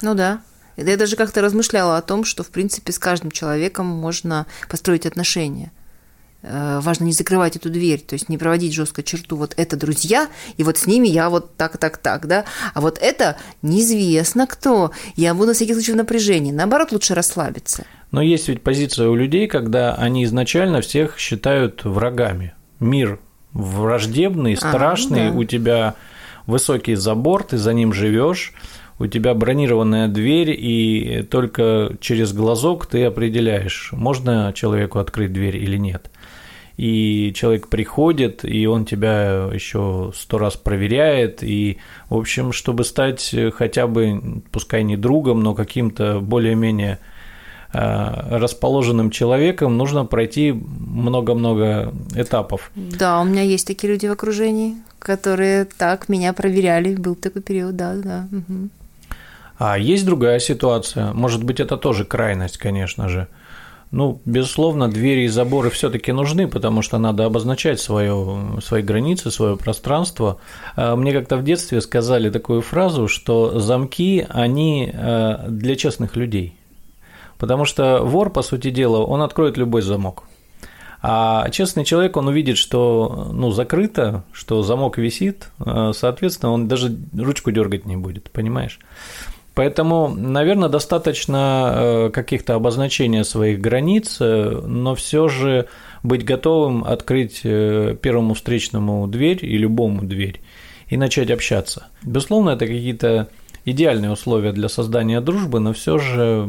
Ну 0.01 0.15
да. 0.15 0.43
Я 0.77 0.97
даже 0.97 1.17
как-то 1.17 1.43
размышляла 1.43 1.99
о 1.99 2.03
том, 2.03 2.25
что, 2.25 2.43
в 2.43 2.49
принципе, 2.49 2.93
с 2.93 2.99
каждым 2.99 3.31
человеком 3.31 3.87
можно 3.87 4.47
построить 4.69 5.05
отношения– 5.05 5.73
важно 6.43 7.05
не 7.05 7.13
закрывать 7.13 7.57
эту 7.57 7.71
дверь, 7.71 8.01
то 8.01 8.15
есть 8.15 8.29
не 8.29 8.39
проводить 8.39 8.75
жестко 8.75 9.03
черту. 9.03 9.37
Вот 9.37 9.55
это 9.57 9.77
друзья, 9.77 10.29
и 10.57 10.63
вот 10.63 10.79
с 10.79 10.87
ними 10.87 11.09
я 11.09 11.31
вот 11.31 11.57
так, 11.57 11.79
так, 11.79 11.99
так, 11.99 12.27
да. 12.27 12.45
А 12.75 12.81
вот 12.81 12.99
это 13.01 13.37
неизвестно 13.63 14.47
кто. 14.47 14.91
Я 15.17 15.35
буду 15.35 15.49
на 15.49 15.55
всякий 15.55 15.75
случай 15.75 15.93
в 15.93 15.97
напряжении. 15.97 16.53
Наоборот, 16.53 16.93
лучше 16.93 17.15
расслабиться. 17.15 17.85
Но 18.11 18.21
есть 18.23 18.49
ведь 18.49 18.63
позиция 18.63 19.09
у 19.09 19.15
людей, 19.15 19.47
когда 19.47 19.95
они 19.95 20.25
изначально 20.25 20.81
всех 20.81 21.19
считают 21.19 21.85
врагами. 21.85 22.55
Мир 22.79 23.21
враждебный, 23.53 24.55
а, 24.55 24.57
страшный, 24.57 25.29
а, 25.29 25.33
да. 25.33 25.39
у 25.39 25.45
тебя 25.45 25.95
высокий 26.47 26.95
забор, 26.95 27.45
ты 27.45 27.59
за 27.59 27.73
ним 27.73 27.93
живешь, 27.93 28.53
у 29.03 29.07
тебя 29.07 29.35
бронированная 29.35 30.09
дверь, 30.09 30.51
и 30.51 31.27
только 31.31 31.97
через 32.01 32.33
глазок 32.33 32.87
ты 32.87 33.05
определяешь, 33.05 33.91
можно 33.93 34.53
человеку 34.55 34.99
открыть 34.99 35.33
дверь 35.33 35.57
или 35.57 35.77
нет 35.77 36.11
и 36.77 37.33
человек 37.35 37.69
приходит, 37.69 38.45
и 38.45 38.67
он 38.67 38.85
тебя 38.85 39.51
еще 39.53 40.13
сто 40.17 40.39
раз 40.39 40.57
проверяет, 40.57 41.43
и, 41.43 41.79
в 42.09 42.17
общем, 42.17 42.53
чтобы 42.53 42.85
стать 42.85 43.35
хотя 43.55 43.87
бы, 43.87 44.43
пускай 44.51 44.83
не 44.83 44.97
другом, 44.97 45.43
но 45.43 45.55
каким-то 45.55 46.21
более-менее 46.21 46.99
а, 47.73 48.39
расположенным 48.39 49.11
человеком, 49.11 49.77
нужно 49.77 50.05
пройти 50.05 50.53
много-много 50.53 51.93
этапов. 52.15 52.71
Да, 52.75 53.21
у 53.21 53.25
меня 53.25 53.43
есть 53.43 53.67
такие 53.67 53.93
люди 53.93 54.07
в 54.07 54.13
окружении, 54.13 54.77
которые 54.99 55.65
так 55.65 56.09
меня 56.09 56.33
проверяли, 56.33 56.95
был 56.95 57.15
такой 57.15 57.43
период, 57.43 57.77
да, 57.77 57.95
да. 57.95 58.29
Угу. 58.31 58.69
А 59.65 59.79
есть 59.79 60.05
другая 60.05 60.41
ситуация, 60.41 61.13
может 61.13 61.45
быть, 61.45 61.61
это 61.61 61.77
тоже 61.77 62.05
крайность, 62.05 62.59
конечно 62.59 63.09
же– 63.09 63.29
ну, 63.93 64.23
безусловно, 64.25 64.89
двери 64.89 65.25
и 65.25 65.29
заборы 65.29 65.69
все-таки 65.69 66.13
нужны, 66.13 66.49
потому 66.49 66.81
что 66.81 66.97
надо 66.97 67.27
обозначать 67.27 67.79
свое, 67.79 68.59
свои 68.65 68.83
границы, 68.83 69.31
свое 69.31 69.59
пространство. 69.59 70.39
А 70.77 70.97
мне 70.97 71.13
как-то 71.13 71.37
в 71.37 71.45
детстве 71.45 71.83
сказали 71.83 72.31
такую 72.31 72.63
фразу, 72.63 73.07
что 73.07 73.61
замки, 73.61 74.27
они 74.31 74.91
э, 74.91 75.45
для 75.47 75.77
честных 75.77 76.17
людей. 76.17 76.57
Потому 77.37 77.67
что 77.67 78.01
вор, 78.03 78.31
по 78.31 78.41
сути 78.41 78.71
дела, 78.71 79.05
он 79.05 79.21
откроет 79.21 79.59
любой 79.59 79.83
замок. 79.83 80.25
А 81.03 81.51
честный 81.51 81.85
человек, 81.85 82.17
он 82.17 82.29
увидит, 82.29 82.57
что 82.57 83.29
ну, 83.31 83.51
закрыто, 83.51 84.25
что 84.33 84.63
замок 84.63 84.97
висит, 84.97 85.51
э, 85.67 85.93
соответственно, 85.95 86.53
он 86.53 86.67
даже 86.67 86.97
ручку 87.15 87.51
дергать 87.51 87.85
не 87.85 87.97
будет, 87.99 88.31
понимаешь? 88.31 88.79
Поэтому, 89.55 90.09
наверное, 90.09 90.71
достаточно 90.71 91.73
э, 91.75 92.11
каких-то 92.11 92.55
обозначения 92.55 93.23
своих 93.23 93.61
границ, 93.61 94.17
э, 94.19 94.63
но 94.67 94.95
все 94.95 95.29
же 95.29 95.69
быть 96.03 96.25
готовым 96.25 96.85
открыть 96.85 97.43
э, 97.45 97.95
первому 98.01 98.33
встречному 98.33 99.07
дверь 99.07 99.41
и 99.43 99.59
любому 99.59 100.03
дверь 100.03 100.41
и 100.89 100.97
начать 100.97 101.31
общаться. 101.31 101.89
Безусловно, 102.03 102.51
это 102.51 102.67
какие-то 102.67 103.29
идеальные 103.67 104.13
условия 104.13 104.53
для 104.53 104.71
создания 104.71 105.21
дружбы, 105.21 105.61
но 105.61 105.75
все 105.75 105.99
же 105.99 106.49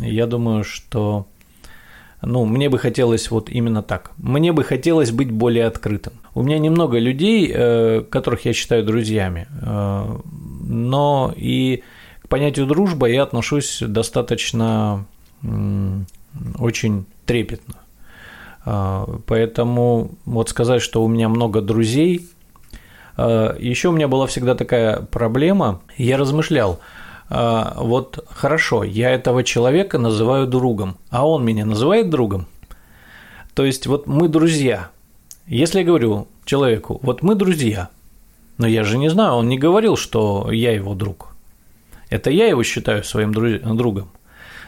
я 0.00 0.26
думаю, 0.26 0.62
что 0.62 1.26
ну, 2.22 2.44
мне 2.44 2.70
бы 2.70 2.78
хотелось 2.78 3.30
вот 3.32 3.50
именно 3.50 3.82
так. 3.82 4.12
Мне 4.16 4.52
бы 4.52 4.62
хотелось 4.62 5.10
быть 5.10 5.30
более 5.30 5.66
открытым. 5.66 6.14
У 6.34 6.42
меня 6.42 6.58
немного 6.58 6.98
людей, 6.98 7.52
которых 8.04 8.46
я 8.46 8.54
считаю 8.54 8.82
друзьями, 8.82 9.46
но 9.60 11.34
и 11.36 11.82
к 12.24 12.28
понятию 12.28 12.66
дружба 12.66 13.06
я 13.06 13.22
отношусь 13.22 13.82
достаточно 13.86 15.04
очень 16.58 17.04
трепетно. 17.26 17.74
А, 18.64 19.06
поэтому 19.26 20.12
вот 20.24 20.48
сказать, 20.48 20.80
что 20.80 21.04
у 21.04 21.08
меня 21.08 21.28
много 21.28 21.60
друзей, 21.60 22.26
а, 23.16 23.54
еще 23.58 23.88
у 23.88 23.92
меня 23.92 24.08
была 24.08 24.26
всегда 24.26 24.54
такая 24.54 25.02
проблема, 25.02 25.82
я 25.98 26.16
размышлял, 26.16 26.80
а, 27.28 27.74
вот 27.76 28.24
хорошо, 28.30 28.84
я 28.84 29.10
этого 29.10 29.44
человека 29.44 29.98
называю 29.98 30.46
другом, 30.46 30.96
а 31.10 31.28
он 31.28 31.44
меня 31.44 31.66
называет 31.66 32.08
другом. 32.08 32.46
То 33.54 33.64
есть 33.64 33.86
вот 33.86 34.06
мы 34.06 34.28
друзья. 34.28 34.90
Если 35.46 35.80
я 35.80 35.84
говорю 35.84 36.26
человеку, 36.46 36.98
вот 37.02 37.22
мы 37.22 37.34
друзья, 37.34 37.90
но 38.56 38.66
я 38.66 38.82
же 38.82 38.96
не 38.96 39.10
знаю, 39.10 39.34
он 39.34 39.48
не 39.48 39.58
говорил, 39.58 39.96
что 39.96 40.50
я 40.50 40.72
его 40.72 40.94
друг. 40.94 41.33
Это 42.14 42.30
я 42.30 42.46
его 42.46 42.62
считаю 42.62 43.02
своим 43.02 43.32
другом. 43.32 44.08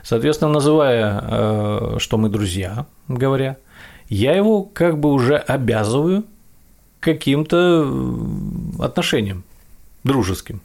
Соответственно, 0.03 0.50
называя, 0.50 1.23
э, 1.23 1.97
что 2.00 2.19
мы 2.19 2.29
друзья, 2.29 2.87
говоря, 3.07 3.57
я 4.09 4.33
его 4.33 4.65
как 4.65 4.99
бы 4.99 5.12
уже 5.12 5.37
обязываю 5.37 6.25
каким-то 6.99 7.85
э, 7.87 8.83
отношением 8.83 9.45
дружеским. 10.03 10.61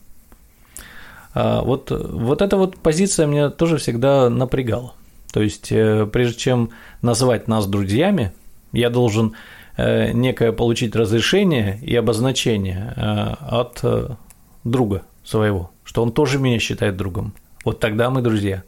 А 1.36 1.62
вот, 1.62 1.92
вот 1.92 2.42
эта 2.42 2.58
вот 2.58 2.78
позиция 2.78 3.28
меня 3.28 3.52
тоже 3.52 3.78
всегда 3.78 4.32
напрягала. 4.32 4.96
То 5.34 5.44
есть, 5.44 5.72
э, 5.72 6.08
прежде 6.12 6.40
чем 6.40 6.72
назвать 7.04 7.48
нас 7.48 7.68
друзьями, 7.68 8.34
я 8.74 8.90
должен 8.90 9.36
некое 9.78 10.52
получить 10.52 10.96
разрешение 10.96 11.80
и 11.82 11.96
обозначение 11.96 12.94
от 13.40 13.84
друга 14.64 15.04
своего 15.24 15.71
что 15.92 16.04
он 16.04 16.14
тоже 16.14 16.40
меня 16.40 16.58
считает 16.58 16.96
другом. 16.96 17.34
Вот 17.66 17.82
тогда 17.82 18.10
мы 18.10 18.22
друзья. 18.22 18.64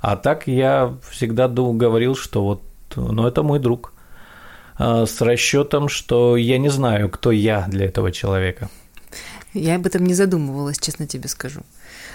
А 0.00 0.14
так 0.14 0.46
я 0.46 0.96
всегда 1.10 1.48
говорил, 1.48 2.14
что 2.14 2.44
вот, 2.44 2.62
ну, 2.94 3.26
это 3.26 3.42
мой 3.42 3.58
друг. 3.58 3.92
А, 4.76 5.04
с 5.04 5.20
расчетом, 5.20 5.88
что 5.88 6.36
я 6.36 6.58
не 6.58 6.68
знаю, 6.68 7.08
кто 7.08 7.32
я 7.32 7.64
для 7.66 7.86
этого 7.86 8.12
человека. 8.12 8.70
Я 9.52 9.74
об 9.74 9.86
этом 9.86 10.06
не 10.06 10.14
задумывалась, 10.14 10.78
честно 10.78 11.08
тебе 11.08 11.28
скажу. 11.28 11.62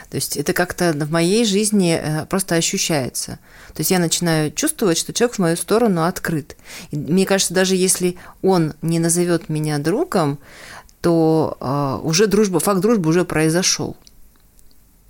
То 0.10 0.16
есть 0.16 0.38
это 0.38 0.54
как-то 0.54 0.94
в 0.94 1.12
моей 1.12 1.44
жизни 1.44 2.00
э, 2.02 2.26
просто 2.26 2.56
ощущается. 2.56 3.40
То 3.74 3.80
есть 3.80 3.92
я 3.92 4.00
начинаю 4.00 4.54
чувствовать, 4.54 4.98
что 4.98 5.12
человек 5.12 5.36
в 5.36 5.40
мою 5.40 5.58
сторону 5.58 6.06
открыт. 6.06 6.56
И 6.92 6.96
мне 6.98 7.26
кажется, 7.26 7.54
даже 7.54 7.76
если 7.76 8.16
он 8.42 8.72
не 8.82 9.00
назовет 9.00 9.50
меня 9.50 9.80
другом, 9.80 10.40
то 11.02 11.58
э, 11.60 12.08
уже 12.08 12.28
дружба, 12.28 12.62
факт 12.62 12.80
дружбы 12.80 13.10
уже 13.10 13.26
произошел. 13.26 13.98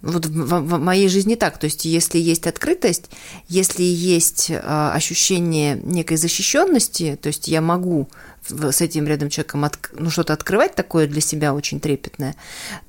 Вот 0.02 0.26
в, 0.26 0.32
в, 0.32 0.80
моей 0.80 1.10
жизни 1.10 1.36
так. 1.36 1.58
То 1.58 1.66
есть, 1.66 1.86
если 1.86 2.18
есть 2.18 2.48
открытость, 2.48 3.10
если 3.48 3.84
есть 3.84 4.50
э, 4.50 4.60
ощущение 4.94 5.80
некой 5.84 6.18
защищенности, 6.18 7.18
то 7.22 7.28
есть 7.28 7.48
я 7.48 7.62
могу 7.62 8.10
с 8.48 8.82
этим 8.82 9.06
рядом 9.06 9.30
человеком 9.30 9.66
от, 9.66 9.78
ну, 9.94 10.10
что-то 10.10 10.34
открывать 10.34 10.74
такое 10.74 11.08
для 11.08 11.22
себя 11.22 11.54
очень 11.54 11.80
трепетное, 11.80 12.36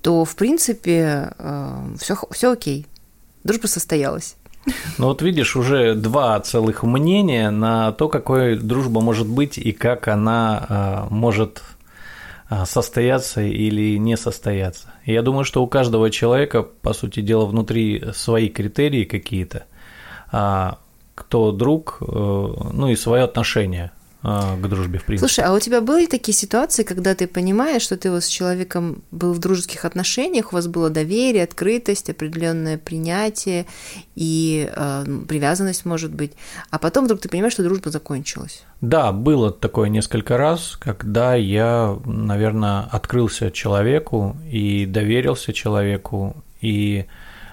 то 0.00 0.24
в 0.24 0.36
принципе 0.36 1.32
все, 1.98 2.16
все 2.30 2.52
окей. 2.52 2.86
Дружба 3.42 3.66
состоялась. 3.66 4.36
Ну 4.98 5.06
вот 5.06 5.22
видишь, 5.22 5.56
уже 5.56 5.94
два 5.94 6.38
целых 6.40 6.82
мнения 6.82 7.50
на 7.50 7.92
то, 7.92 8.08
какой 8.08 8.56
дружба 8.56 9.00
может 9.00 9.26
быть 9.26 9.56
и 9.58 9.72
как 9.72 10.08
она 10.08 11.06
э, 11.08 11.14
может 11.14 11.62
а, 11.62 11.79
состояться 12.66 13.42
или 13.42 13.96
не 13.96 14.16
состояться. 14.16 14.92
Я 15.04 15.22
думаю, 15.22 15.44
что 15.44 15.62
у 15.62 15.68
каждого 15.68 16.10
человека, 16.10 16.62
по 16.62 16.92
сути 16.92 17.20
дела, 17.20 17.46
внутри 17.46 18.04
свои 18.12 18.48
критерии 18.48 19.04
какие-то, 19.04 19.64
а, 20.32 20.78
кто 21.14 21.52
друг, 21.52 21.98
э, 22.00 22.04
ну 22.04 22.88
и 22.88 22.96
свое 22.96 23.24
отношение 23.24 23.92
а, 23.92 23.99
к 24.22 24.66
дружбе, 24.68 24.98
в 24.98 25.04
принципе. 25.04 25.28
Слушай, 25.28 25.44
а 25.46 25.54
у 25.54 25.60
тебя 25.60 25.80
были 25.80 26.06
такие 26.06 26.34
ситуации, 26.34 26.82
когда 26.82 27.14
ты 27.14 27.26
понимаешь, 27.26 27.82
что 27.82 27.96
ты 27.96 28.10
вот 28.10 28.22
с 28.22 28.26
человеком 28.26 29.02
был 29.10 29.32
в 29.32 29.38
дружеских 29.38 29.84
отношениях, 29.84 30.52
у 30.52 30.56
вас 30.56 30.66
было 30.66 30.90
доверие, 30.90 31.44
открытость, 31.44 32.10
определенное 32.10 32.76
принятие 32.76 33.66
и 34.14 34.70
э, 34.74 35.04
привязанность, 35.26 35.86
может 35.86 36.12
быть, 36.12 36.32
а 36.70 36.78
потом 36.78 37.06
вдруг 37.06 37.20
ты 37.20 37.30
понимаешь, 37.30 37.54
что 37.54 37.62
дружба 37.62 37.90
закончилась? 37.90 38.62
Да, 38.82 39.12
было 39.12 39.50
такое 39.50 39.88
несколько 39.88 40.36
раз, 40.36 40.76
когда 40.76 41.34
я, 41.34 41.98
наверное, 42.04 42.82
открылся 42.90 43.50
человеку 43.50 44.36
и 44.50 44.84
доверился 44.84 45.54
человеку, 45.54 46.36
и 46.60 47.06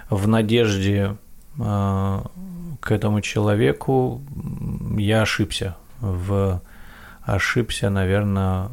в 0.09 0.27
надежде 0.27 1.15
э, 1.57 2.21
к 2.81 2.91
этому 2.91 3.21
человеку 3.21 4.21
я 4.97 5.21
ошибся 5.21 5.77
в 5.99 6.61
ошибся, 7.23 7.89
наверное, 7.89 8.69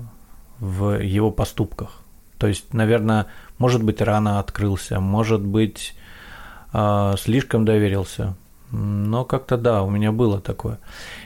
в 0.60 1.00
его 1.02 1.30
поступках. 1.30 2.00
То 2.38 2.46
есть, 2.46 2.72
наверное, 2.72 3.26
может 3.58 3.82
быть, 3.82 4.00
рано 4.00 4.38
открылся, 4.38 5.00
может 5.00 5.40
быть, 5.40 5.94
а, 6.72 7.16
слишком 7.16 7.64
доверился. 7.64 8.36
Но 8.70 9.24
как-то 9.24 9.56
да, 9.56 9.82
у 9.82 9.90
меня 9.90 10.10
было 10.10 10.40
такое. 10.40 10.78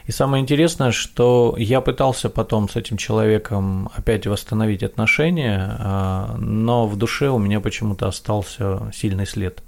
И 0.06 0.12
самое 0.12 0.42
интересное, 0.42 0.92
что 0.92 1.54
я 1.56 1.80
пытался 1.80 2.28
потом 2.28 2.68
с 2.68 2.76
этим 2.76 2.98
человеком 2.98 3.90
опять 3.94 4.26
восстановить 4.26 4.82
отношения, 4.82 5.76
а, 5.78 6.36
но 6.38 6.86
в 6.86 6.96
душе 6.96 7.30
у 7.30 7.38
меня 7.38 7.60
почему-то 7.60 8.06
остался 8.06 8.90
сильный 8.94 9.26
след. 9.26 9.62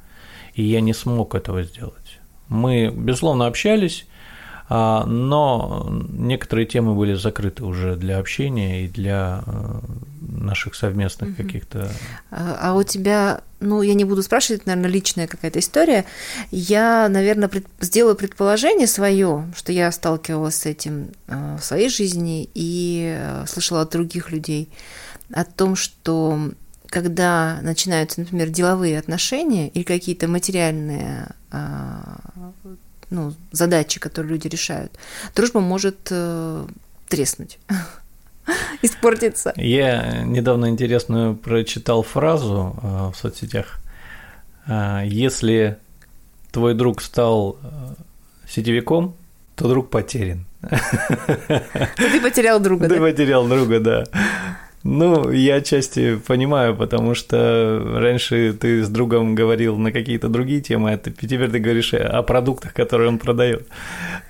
И 0.54 0.62
я 0.62 0.80
не 0.80 0.92
смог 0.92 1.34
этого 1.34 1.62
сделать. 1.62 2.20
Мы, 2.49 2.90
безусловно, 2.94 3.46
общались, 3.46 4.06
но 4.71 5.89
некоторые 6.12 6.65
темы 6.65 6.95
были 6.95 7.15
закрыты 7.15 7.65
уже 7.65 7.97
для 7.97 8.19
общения 8.19 8.85
и 8.85 8.89
для 8.89 9.43
э, 9.45 9.81
наших 10.21 10.75
совместных 10.75 11.31
угу. 11.31 11.43
каких-то. 11.43 11.91
А, 12.31 12.59
а 12.61 12.75
у 12.75 12.83
тебя, 12.83 13.41
ну, 13.59 13.83
я 13.83 13.95
не 13.95 14.05
буду 14.05 14.23
спрашивать, 14.23 14.67
наверное, 14.67 14.91
личная 14.91 15.27
какая-то 15.27 15.59
история. 15.59 16.05
Я, 16.50 17.09
наверное, 17.09 17.49
пред... 17.49 17.67
сделаю 17.81 18.15
предположение 18.15 18.87
свое, 18.87 19.45
что 19.57 19.73
я 19.73 19.91
сталкивалась 19.91 20.57
с 20.57 20.67
этим 20.67 21.11
э, 21.27 21.57
в 21.61 21.65
своей 21.65 21.89
жизни 21.89 22.49
и 22.55 23.17
э, 23.19 23.45
слышала 23.47 23.83
от 23.83 23.91
других 23.91 24.31
людей 24.31 24.69
о 25.33 25.45
том, 25.45 25.77
что 25.77 26.53
когда 26.87 27.61
начинаются, 27.62 28.21
например, 28.21 28.49
деловые 28.49 28.99
отношения 28.99 29.69
или 29.69 29.85
какие-то 29.85 30.27
материальные 30.27 31.29
а, 31.52 32.09
ну, 33.10 33.34
задачи, 33.52 34.00
которые 34.00 34.32
люди 34.32 34.49
решают, 34.49 34.92
дружба 35.34 35.60
может 35.60 36.08
э, 36.10 36.66
треснуть 37.08 37.58
испортиться. 38.82 39.52
Я 39.56 40.23
недавно 40.23 40.68
интересную 40.68 41.36
прочитал 41.36 42.02
фразу 42.02 42.76
э, 42.82 43.10
в 43.12 43.16
соцсетях. 43.16 43.80
Э, 44.66 45.02
если 45.04 45.78
твой 46.52 46.75
друг 46.75 47.02
стал 47.02 47.58
э, 47.62 47.94
сетевиком, 48.49 49.14
то 49.56 49.68
друг 49.68 49.90
потерян. 49.90 50.46
Ты 51.96 52.20
потерял 52.20 52.60
друга, 52.60 52.88
Ты 52.88 52.99
потерял 52.99 53.46
друга, 53.46 53.80
да. 53.80 54.04
Ну, 54.82 55.30
я 55.30 55.56
отчасти 55.56 56.16
понимаю, 56.16 56.75
потому 56.75 57.14
что 57.14 57.82
раньше 57.97 58.54
ты 58.54 58.82
с 58.82 58.88
другом 58.88 59.34
говорил 59.34 59.76
на 59.76 59.93
какие-то 59.93 60.28
другие 60.28 60.62
темы, 60.62 60.93
а 60.93 60.97
теперь 60.97 61.50
ты 61.50 61.58
говоришь 61.58 61.93
о 61.93 62.23
продуктах, 62.23 62.73
которые 62.73 63.08
он 63.08 63.19
продает. 63.19 63.69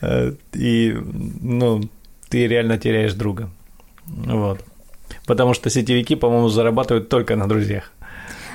Э, 0.00 0.32
и, 0.52 0.96
ну, 1.40 1.82
ты 2.28 2.48
реально 2.48 2.78
теряешь 2.78 3.14
друга. 3.14 3.48
Вот. 4.06 4.60
Потому 5.26 5.54
что 5.54 5.70
сетевики, 5.70 6.16
по-моему, 6.16 6.48
зарабатывают 6.48 7.08
только 7.08 7.36
на 7.36 7.48
друзьях. 7.48 7.92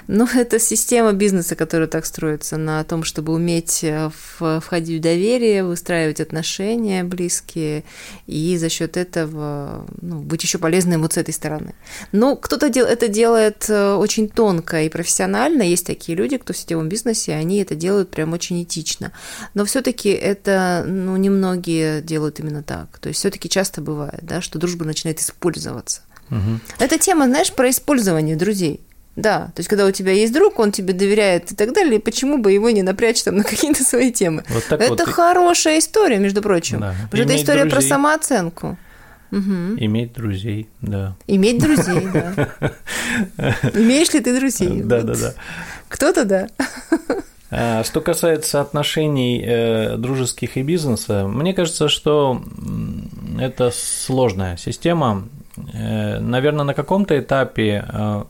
Ну, 0.08 0.28
это 0.36 0.60
система 0.60 1.13
бизнеса, 1.13 1.56
которая 1.56 1.88
так 1.88 2.06
строится, 2.06 2.58
на 2.58 2.84
том, 2.84 3.04
чтобы 3.04 3.34
уметь 3.34 3.84
э, 3.84 4.10
входить 4.10 5.00
в 5.00 5.04
доверие, 5.04 5.63
выстраивать 5.63 6.22
отношения 6.22 7.04
близкие, 7.04 7.84
и 8.28 8.58
за 8.58 8.70
счет 8.70 8.98
этого 8.98 9.86
ну, 10.02 10.20
быть 10.20 10.44
еще 10.44 10.58
полезным 10.58 11.02
вот 11.02 11.13
с 11.13 11.18
этой 11.18 11.34
стороны. 11.34 11.74
Но 12.12 12.36
кто-то 12.36 12.68
это 12.68 13.08
делает 13.08 13.70
э, 13.70 13.94
очень 13.94 14.30
тонко 14.30 14.84
и 14.84 14.89
профессионально. 14.89 15.63
Есть 15.63 15.86
такие 15.86 16.18
люди, 16.18 16.38
кто 16.38 16.54
в 16.54 16.58
сетевом 16.58 16.89
бизнесе, 16.89 17.34
они 17.34 17.58
это 17.58 17.76
делают 17.76 18.12
прям 18.12 18.34
очень 18.34 18.62
этично. 18.63 19.12
Но 19.54 19.65
все-таки 19.65 20.10
это, 20.10 20.84
ну, 20.88 21.18
немногие 21.18 22.02
делают 22.02 22.39
именно 22.39 22.63
так. 22.63 23.00
То 23.00 23.10
есть 23.10 23.20
все-таки 23.20 23.50
часто 23.50 23.82
бывает, 23.82 24.20
да, 24.22 24.41
что 24.41 24.60
дружба 24.60 24.86
начинает 24.86 25.20
использоваться. 25.20 26.02
Угу. 26.32 26.60
Это 26.80 26.98
тема, 26.98 27.26
знаешь, 27.26 27.52
про 27.52 27.70
использование 27.70 28.36
друзей. 28.36 28.82
Да, 29.15 29.51
то 29.56 29.60
есть 29.60 29.69
когда 29.69 29.86
у 29.86 29.91
тебя 29.91 30.12
есть 30.12 30.34
друг, 30.34 30.60
он 30.60 30.71
тебе 30.71 30.93
доверяет 30.93 31.51
и 31.51 31.56
так 31.56 31.73
далее, 31.73 31.99
почему 31.99 32.38
бы 32.38 32.51
его 32.51 32.69
не 32.69 32.84
напрячь 32.84 33.23
там 33.23 33.38
на 33.38 33.43
какие-то 33.43 33.84
свои 33.84 34.12
темы? 34.12 34.43
Вот 34.49 34.65
это 34.69 34.89
вот 34.89 35.01
хорошая 35.01 35.80
история, 35.80 36.17
между 36.17 36.41
прочим. 36.41 36.82
Да. 36.82 36.95
Потому 37.10 37.23
что 37.23 37.34
это 37.34 37.41
история 37.41 37.62
друзей. 37.62 37.71
про 37.71 37.95
самооценку. 37.95 38.78
Угу. 39.32 39.78
Иметь 39.78 40.13
друзей, 40.13 40.69
да. 40.82 41.15
Иметь 41.28 41.62
друзей, 41.62 42.08
да. 42.13 42.49
Имеешь 43.73 44.13
ли 44.13 44.19
ты 44.19 44.38
друзей? 44.38 44.82
Да, 44.82 45.01
да, 45.01 45.15
да. 45.15 45.34
Кто-то 45.88 46.25
да. 46.25 46.47
А, 47.51 47.84
что 47.84 48.01
касается 48.01 48.60
отношений 48.60 49.41
э, 49.45 49.97
дружеских 49.97 50.58
и 50.58 50.63
бизнеса, 50.63 51.28
мне 51.28 51.54
кажется, 51.54 51.88
что 51.88 52.41
это 53.39 53.71
сложная 53.71 54.58
система. 54.58 55.28
Э, 55.73 56.19
наверное, 56.19 56.65
на 56.65 56.73
каком-то 56.73 57.17
этапе 57.17 57.86
э, 57.88 58.23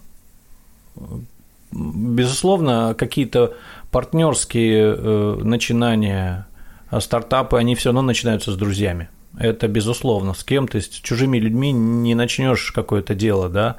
безусловно, 1.71 2.95
какие-то 2.97 3.55
партнерские 3.91 4.95
э, 4.95 5.39
начинания, 5.43 6.47
а 6.89 7.01
стартапы, 7.01 7.57
они 7.57 7.75
все 7.75 7.89
равно 7.89 8.01
начинаются 8.01 8.51
с 8.51 8.57
друзьями. 8.57 9.09
Это 9.37 9.67
безусловно. 9.67 10.33
С 10.33 10.43
кем 10.43 10.67
ты, 10.67 10.81
с 10.81 10.87
чужими 10.87 11.37
людьми 11.37 11.71
не 11.71 12.15
начнешь 12.15 12.71
какое-то 12.71 13.15
дело, 13.15 13.49
да. 13.49 13.75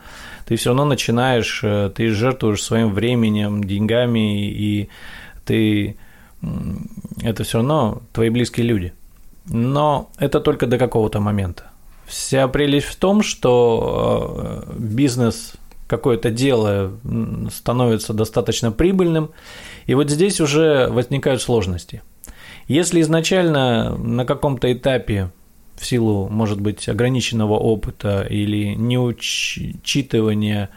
Ты 0.46 0.56
все 0.56 0.70
равно 0.70 0.84
начинаешь, 0.84 1.60
э, 1.62 1.90
ты 1.94 2.10
жертвуешь 2.10 2.62
своим 2.62 2.92
временем, 2.92 3.64
деньгами, 3.64 4.50
и 4.50 4.88
ты 5.44 5.96
это 7.22 7.44
все 7.44 7.58
равно 7.58 8.02
твои 8.12 8.28
близкие 8.28 8.66
люди. 8.66 8.92
Но 9.46 10.10
это 10.18 10.40
только 10.40 10.66
до 10.66 10.78
какого-то 10.78 11.20
момента. 11.20 11.70
Вся 12.04 12.46
прелесть 12.48 12.86
в 12.86 12.96
том, 12.96 13.22
что 13.22 14.64
э, 14.68 14.72
бизнес 14.78 15.54
какое-то 15.86 16.30
дело 16.30 16.92
становится 17.52 18.12
достаточно 18.12 18.72
прибыльным, 18.72 19.30
и 19.86 19.94
вот 19.94 20.10
здесь 20.10 20.40
уже 20.40 20.88
возникают 20.88 21.42
сложности. 21.42 22.02
Если 22.68 23.00
изначально 23.00 23.96
на 23.96 24.24
каком-то 24.24 24.72
этапе 24.72 25.30
в 25.76 25.86
силу, 25.86 26.28
может 26.28 26.60
быть, 26.60 26.88
ограниченного 26.88 27.54
опыта 27.54 28.26
или 28.28 28.74
неучитывания 28.74 30.70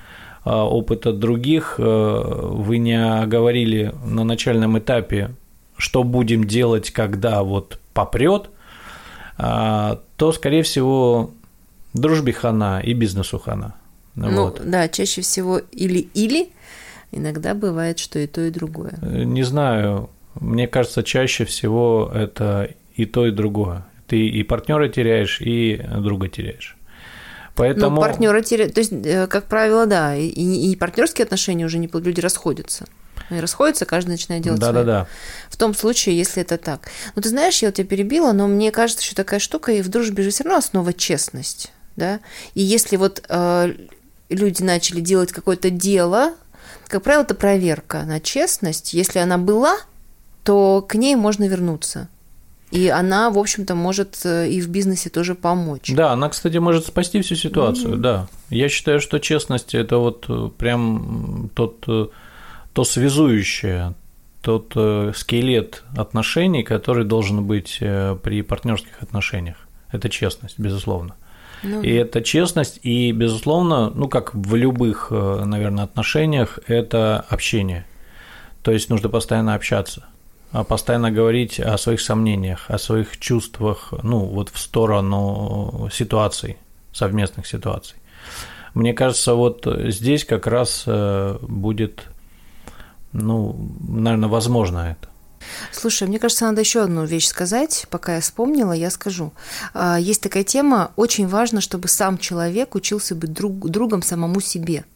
а, 0.44 0.66
опыта 0.66 1.14
других, 1.14 1.76
э, 1.78 1.82
вы 1.84 2.78
не 2.78 3.26
говорили 3.26 3.94
на 4.06 4.24
начальном 4.24 4.78
этапе, 4.78 5.32
что 5.78 6.04
будем 6.04 6.44
делать, 6.44 6.92
когда 6.92 7.44
вот 7.44 7.80
попрет, 7.94 8.50
а, 9.38 10.00
то, 10.18 10.32
скорее 10.32 10.64
всего, 10.64 11.32
дружбе 11.94 12.34
хана 12.34 12.82
и 12.82 12.94
бизнесу 12.94 13.40
хана. 13.40 13.76
Ну, 14.28 14.44
вот. 14.46 14.62
да, 14.64 14.88
чаще 14.88 15.22
всего 15.22 15.60
или-или, 15.60 16.50
иногда 17.12 17.54
бывает, 17.54 18.00
что 18.00 18.20
и 18.20 18.28
то, 18.28 18.42
и 18.42 18.50
другое. 18.50 18.94
Э, 19.02 19.24
не 19.24 19.44
знаю, 19.44 20.10
мне 20.36 20.68
кажется, 20.68 21.04
чаще 21.04 21.46
всего 21.46 22.12
это 22.14 22.70
и 22.96 23.06
то, 23.06 23.26
и 23.26 23.32
другое. 23.32 23.86
Ты 24.08 24.28
и 24.28 24.44
партнера 24.44 24.90
теряешь, 24.90 25.40
и 25.42 25.82
друга 26.00 26.28
теряешь. 26.28 26.76
Поэтому... 27.56 27.98
Ну, 27.98 28.02
партнера 28.02 28.42
теряют. 28.42 28.74
То 28.74 28.80
есть, 28.80 28.94
э, 28.94 29.28
как 29.28 29.46
правило, 29.46 29.86
да. 29.86 30.16
И, 30.16 30.30
и 30.30 30.76
партнерские 30.76 31.26
отношения 31.26 31.66
уже 31.66 31.78
не 31.78 31.90
люди 31.94 32.22
расходятся. 32.22 32.86
И 33.30 33.40
расходятся, 33.40 33.86
каждый 33.86 34.12
начинает 34.12 34.44
делать 34.44 34.60
да, 34.60 34.70
свое. 34.70 34.86
Да, 34.86 35.02
да, 35.02 35.08
В 35.50 35.58
том 35.58 35.76
случае, 35.76 36.18
если 36.18 36.42
это 36.42 36.58
так. 36.58 36.90
Ну, 37.16 37.22
ты 37.22 37.30
знаешь, 37.30 37.62
я 37.62 37.68
вот 37.68 37.76
тебя 37.76 37.86
перебила, 37.86 38.32
но 38.32 38.48
мне 38.48 38.72
кажется, 38.72 39.04
что 39.04 39.16
такая 39.16 39.40
штука, 39.40 39.72
и 39.74 39.82
в 39.82 39.90
дружбе 39.90 40.24
же 40.24 40.30
все 40.30 40.46
равно 40.46 40.58
основа 40.58 40.94
честность. 40.94 41.72
Да? 41.96 42.22
И 42.54 42.62
если 42.62 42.96
вот 42.96 43.24
э, 43.28 43.74
люди 44.30 44.62
начали 44.62 45.02
делать 45.02 45.32
какое-то 45.32 45.70
дело, 45.70 46.36
как 46.88 47.04
правило, 47.04 47.22
это 47.24 47.36
проверка 47.36 48.04
на 48.04 48.20
честность. 48.20 48.94
Если 48.94 49.20
она 49.20 49.38
была, 49.38 49.78
то 50.44 50.82
к 50.88 50.96
ней 50.96 51.16
можно 51.16 51.48
вернуться. 51.48 52.10
И 52.72 52.88
она, 52.88 53.30
в 53.32 53.38
общем-то, 53.40 53.74
может 53.76 54.20
э, 54.26 54.50
и 54.50 54.62
в 54.62 54.70
бизнесе 54.70 55.10
тоже 55.10 55.34
помочь. 55.34 55.92
Да, 55.92 56.12
она, 56.12 56.30
кстати, 56.30 56.58
может 56.58 56.86
спасти 56.86 57.22
всю 57.22 57.36
ситуацию, 57.36 57.94
mm-hmm. 57.94 58.00
да. 58.00 58.28
Я 58.50 58.70
считаю, 58.70 59.02
что 59.02 59.20
честность– 59.20 59.74
это 59.76 59.98
вот 59.98 60.26
э, 60.30 60.50
прям 60.56 61.50
тот, 61.56 61.84
э, 61.88 62.08
то 62.74 62.84
связующее, 62.84 63.96
тот 64.42 64.74
скелет 65.18 65.84
отношений, 65.98 66.64
который 66.64 67.04
должен 67.04 67.44
быть 67.44 67.80
при 67.80 68.42
партнерских 68.42 69.02
отношениях. 69.04 69.58
Это 69.92 70.08
честность, 70.08 70.58
безусловно. 70.58 71.16
Ну, 71.64 71.82
и 71.82 71.92
это 71.92 72.22
честность, 72.22 72.80
и, 72.84 73.12
безусловно, 73.12 73.90
ну, 73.90 74.08
как 74.08 74.34
в 74.34 74.56
любых, 74.56 75.12
наверное, 75.12 75.84
отношениях, 75.84 76.60
это 76.68 77.26
общение. 77.30 77.86
То 78.62 78.72
есть 78.72 78.90
нужно 78.90 79.10
постоянно 79.10 79.56
общаться– 79.56 80.06
а 80.52 80.64
постоянно 80.64 81.12
говорить 81.12 81.60
о 81.60 81.78
своих 81.78 82.02
сомнениях, 82.02 82.66
о 82.70 82.80
своих 82.80 83.20
чувствах, 83.20 83.94
ну, 84.04 84.20
вот 84.20 84.50
в 84.50 84.58
сторону 84.58 85.90
ситуаций, 85.92 86.58
совместных 86.92 87.46
ситуаций. 87.46 87.98
Мне 88.74 88.94
кажется, 88.94 89.36
вот 89.36 89.68
здесь 89.68 90.26
как 90.26 90.48
раз 90.48 90.84
э, 90.88 91.38
будет, 91.42 92.04
ну, 93.14 93.56
наверное, 93.88 94.30
возможно 94.30 94.98
это. 94.98 95.10
Слушай, 95.72 96.08
мне 96.08 96.20
кажется, 96.20 96.46
надо 96.46 96.62
еще 96.62 96.84
одну 96.84 97.06
вещь 97.06 97.28
сказать, 97.28 97.86
пока 97.90 98.16
я 98.16 98.22
вспомнила, 98.22 98.72
я 98.72 98.90
скажу. 98.90 99.32
А, 99.74 100.00
есть 100.00 100.22
такая 100.22 100.44
тема, 100.44 100.92
очень 100.96 101.28
важно, 101.28 101.62
чтобы 101.62 101.88
сам 101.88 102.18
человек 102.18 102.76
учился 102.76 103.16
быть 103.16 103.34
друг, 103.34 103.70
другом 103.70 104.02
самому 104.02 104.42
себе– 104.42 104.86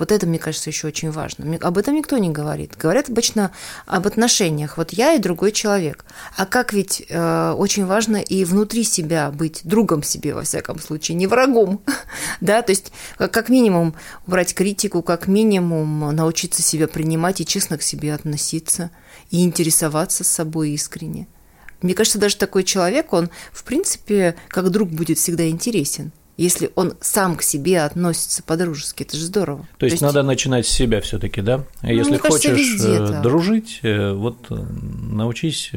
вот 0.00 0.12
это, 0.12 0.26
мне 0.26 0.38
кажется, 0.38 0.70
еще 0.70 0.86
очень 0.86 1.10
важно. 1.10 1.58
Об 1.60 1.76
этом 1.76 1.94
никто 1.94 2.16
не 2.16 2.30
говорит. 2.30 2.72
Говорят 2.74 3.10
обычно 3.10 3.52
об 3.84 4.06
отношениях. 4.06 4.78
Вот 4.78 4.94
я 4.94 5.12
и 5.12 5.18
другой 5.18 5.52
человек. 5.52 6.06
А 6.38 6.46
как 6.46 6.72
ведь 6.72 7.04
э, 7.10 7.52
очень 7.52 7.84
важно 7.84 8.16
и 8.16 8.46
внутри 8.46 8.82
себя 8.82 9.30
быть 9.30 9.60
другом 9.64 10.02
себе, 10.02 10.32
во 10.32 10.42
всяком 10.42 10.80
случае, 10.80 11.16
не 11.16 11.26
врагом. 11.26 11.82
да, 12.40 12.62
то 12.62 12.70
есть 12.72 12.92
как 13.18 13.50
минимум 13.50 13.94
убрать 14.26 14.54
критику, 14.54 15.02
как 15.02 15.26
минимум 15.28 16.16
научиться 16.16 16.62
себя 16.62 16.88
принимать 16.88 17.42
и 17.42 17.46
честно 17.46 17.76
к 17.76 17.82
себе 17.82 18.14
относиться 18.14 18.90
и 19.30 19.44
интересоваться 19.44 20.24
собой 20.24 20.70
искренне. 20.70 21.28
Мне 21.82 21.94
кажется, 21.94 22.18
даже 22.18 22.36
такой 22.36 22.64
человек, 22.64 23.12
он, 23.12 23.30
в 23.52 23.64
принципе, 23.64 24.34
как 24.48 24.70
друг 24.70 24.90
будет 24.90 25.18
всегда 25.18 25.48
интересен 25.48 26.12
если 26.40 26.70
он 26.74 26.94
сам 27.02 27.36
к 27.36 27.42
себе 27.42 27.82
относится 27.82 28.42
по-дружески. 28.42 29.02
Это 29.02 29.16
же 29.16 29.26
здорово. 29.26 29.60
То, 29.72 29.80
То 29.80 29.86
есть, 29.86 29.94
есть 29.94 30.02
надо 30.02 30.22
начинать 30.22 30.66
с 30.66 30.70
себя 30.70 31.02
все-таки, 31.02 31.42
да? 31.42 31.64
Ну, 31.82 31.90
если 31.90 32.16
хочешь 32.16 32.50
кажется, 32.50 33.18
э, 33.18 33.22
дружить, 33.22 33.80
э, 33.82 34.12
вот 34.12 34.46
э, 34.48 34.54
научись 34.54 35.70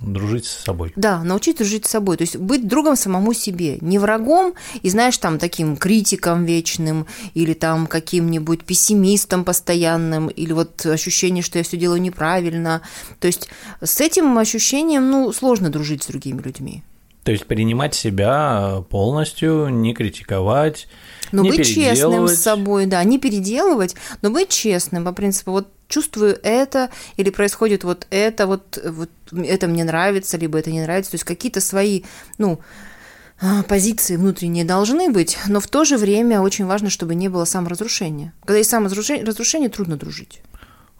дружить 0.00 0.44
с 0.44 0.64
собой. 0.64 0.92
Да, 0.94 1.24
научить 1.24 1.58
дружить 1.58 1.86
с 1.86 1.90
собой. 1.90 2.16
То 2.16 2.22
есть 2.22 2.36
быть 2.36 2.68
другом 2.68 2.94
самому 2.94 3.32
себе, 3.32 3.78
не 3.80 3.98
врагом 3.98 4.54
и, 4.82 4.90
знаешь, 4.90 5.18
там 5.18 5.40
таким 5.40 5.76
критиком 5.76 6.44
вечным 6.44 7.06
или 7.34 7.54
там 7.54 7.88
каким-нибудь 7.88 8.64
пессимистом 8.64 9.44
постоянным 9.44 10.28
или 10.28 10.52
вот 10.52 10.86
ощущение, 10.86 11.42
что 11.42 11.58
я 11.58 11.64
все 11.64 11.76
делаю 11.76 12.00
неправильно. 12.00 12.82
То 13.18 13.26
есть 13.26 13.48
с 13.82 14.00
этим 14.00 14.38
ощущением, 14.38 15.10
ну, 15.10 15.32
сложно 15.32 15.68
дружить 15.68 16.04
с 16.04 16.06
другими 16.06 16.40
людьми. 16.42 16.84
То 17.26 17.32
есть 17.32 17.46
принимать 17.46 17.92
себя 17.92 18.84
полностью, 18.88 19.68
не 19.68 19.94
критиковать, 19.94 20.86
но 21.32 21.42
не 21.42 21.50
быть 21.50 21.66
честным 21.66 22.28
с 22.28 22.36
собой, 22.36 22.86
да, 22.86 23.02
не 23.02 23.18
переделывать, 23.18 23.96
но 24.22 24.30
быть 24.30 24.48
честным 24.48 25.04
по 25.04 25.10
принципу 25.10 25.50
вот 25.50 25.66
чувствую 25.88 26.38
это 26.44 26.88
или 27.16 27.30
происходит 27.30 27.82
вот 27.82 28.06
это, 28.10 28.46
вот, 28.46 28.78
вот 28.80 29.10
это 29.32 29.66
мне 29.66 29.82
нравится, 29.82 30.38
либо 30.38 30.56
это 30.56 30.70
не 30.70 30.80
нравится, 30.82 31.10
то 31.10 31.14
есть 31.16 31.24
какие-то 31.24 31.60
свои, 31.60 32.04
ну, 32.38 32.60
а, 33.40 33.64
позиции 33.64 34.14
внутренние 34.14 34.64
должны 34.64 35.10
быть, 35.10 35.36
но 35.48 35.58
в 35.58 35.66
то 35.66 35.84
же 35.84 35.96
время 35.96 36.40
очень 36.40 36.64
важно, 36.64 36.90
чтобы 36.90 37.16
не 37.16 37.26
было 37.28 37.44
саморазрушения. 37.44 38.34
Когда 38.44 38.58
есть 38.58 38.70
саморазрушение, 38.70 39.24
разрушение, 39.26 39.68
трудно 39.68 39.96
дружить. 39.96 40.42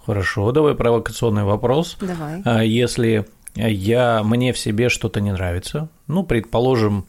Хорошо, 0.04 0.50
давай 0.50 0.74
провокационный 0.74 1.44
вопрос. 1.44 1.96
Давай. 2.00 2.42
А 2.44 2.64
если 2.64 3.26
я, 3.56 4.22
мне 4.22 4.52
в 4.52 4.58
себе 4.58 4.88
что-то 4.88 5.20
не 5.20 5.32
нравится. 5.32 5.88
Ну, 6.06 6.22
предположим, 6.22 7.06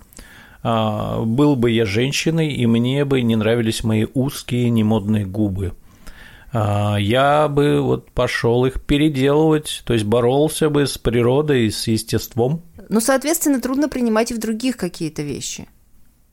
а, 0.63 1.21
был 1.21 1.55
бы 1.55 1.71
я 1.71 1.85
женщиной, 1.85 2.53
и 2.53 2.65
мне 2.65 3.05
бы 3.05 3.21
не 3.21 3.35
нравились 3.35 3.83
мои 3.83 4.05
узкие 4.13 4.69
немодные 4.69 5.25
губы. 5.25 5.73
А, 6.53 6.97
я 6.97 7.47
бы 7.47 7.81
вот 7.81 8.11
пошел 8.11 8.65
их 8.65 8.81
переделывать, 8.81 9.83
то 9.85 9.93
есть 9.93 10.05
боролся 10.05 10.69
бы 10.69 10.87
с 10.87 10.97
природой, 10.97 11.71
с 11.71 11.87
естеством. 11.87 12.63
Ну, 12.89 13.01
соответственно, 13.01 13.61
трудно 13.61 13.89
принимать 13.89 14.31
и 14.31 14.33
в 14.33 14.39
других 14.39 14.77
какие-то 14.77 15.21
вещи. 15.21 15.67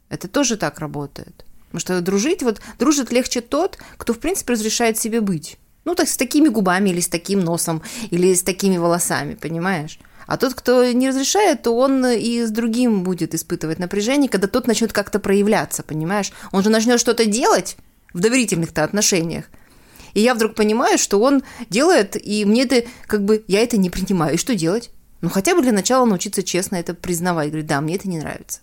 Это 0.08 0.28
тоже 0.28 0.56
так 0.56 0.78
работает. 0.78 1.44
Потому 1.66 1.80
что 1.80 2.00
дружить, 2.00 2.42
вот 2.42 2.60
дружит 2.78 3.10
легче 3.10 3.40
тот, 3.40 3.78
кто, 3.96 4.14
в 4.14 4.20
принципе, 4.20 4.52
разрешает 4.52 4.96
себе 4.96 5.20
быть. 5.20 5.58
Ну, 5.84 5.94
так 5.94 6.08
с 6.08 6.16
такими 6.16 6.48
губами 6.48 6.90
или 6.90 7.00
с 7.00 7.08
таким 7.08 7.40
носом, 7.40 7.82
или 8.10 8.34
с 8.34 8.42
такими 8.42 8.78
волосами, 8.78 9.34
понимаешь? 9.34 9.98
А 10.26 10.36
тот, 10.36 10.54
кто 10.54 10.90
не 10.92 11.08
разрешает, 11.08 11.62
то 11.62 11.76
он 11.76 12.06
и 12.06 12.42
с 12.42 12.50
другим 12.50 13.02
будет 13.02 13.34
испытывать 13.34 13.78
напряжение, 13.78 14.30
когда 14.30 14.48
тот 14.48 14.66
начнет 14.66 14.92
как-то 14.92 15.18
проявляться, 15.18 15.82
понимаешь? 15.82 16.32
Он 16.52 16.62
же 16.62 16.70
начнет 16.70 16.98
что-то 16.98 17.26
делать 17.26 17.76
в 18.14 18.20
доверительных-то 18.20 18.84
отношениях. 18.84 19.44
И 20.14 20.20
я 20.20 20.34
вдруг 20.34 20.54
понимаю, 20.54 20.96
что 20.96 21.20
он 21.20 21.42
делает, 21.68 22.16
и 22.16 22.44
мне 22.44 22.62
это 22.62 22.84
как 23.06 23.24
бы 23.24 23.44
я 23.48 23.60
это 23.60 23.76
не 23.76 23.90
принимаю. 23.90 24.34
И 24.34 24.38
что 24.38 24.54
делать? 24.54 24.90
Ну, 25.20 25.28
хотя 25.28 25.54
бы 25.54 25.62
для 25.62 25.72
начала 25.72 26.04
научиться 26.04 26.42
честно 26.42 26.76
это 26.76 26.94
признавать. 26.94 27.48
Говорить, 27.48 27.66
да, 27.66 27.80
мне 27.80 27.96
это 27.96 28.08
не 28.08 28.18
нравится. 28.18 28.60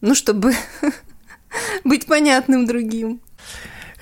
Ну, 0.00 0.14
чтобы 0.14 0.54
быть 1.84 2.06
понятным 2.06 2.66
другим. 2.66 3.20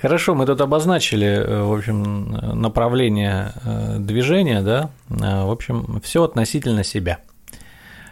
Хорошо, 0.01 0.33
мы 0.33 0.45
тут 0.45 0.61
обозначили, 0.61 1.27
э, 1.27 1.63
в 1.63 1.73
общем, 1.73 2.31
направление 2.61 3.51
э, 3.65 3.97
движения, 3.99 4.61
да, 4.61 4.91
э, 5.09 5.43
в 5.43 5.51
общем, 5.51 5.99
все 6.01 6.23
относительно 6.23 6.85
себя. 6.85 7.19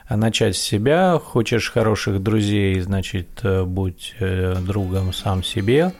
А 0.05 0.17
начать 0.17 0.57
с 0.57 0.59
себя, 0.59 1.19
хочешь 1.23 1.71
хороших 1.71 2.21
друзей, 2.21 2.79
значит, 2.79 3.41
будь 3.65 4.15
другом 4.61 5.11
сам 5.11 5.43
себе. 5.43 5.91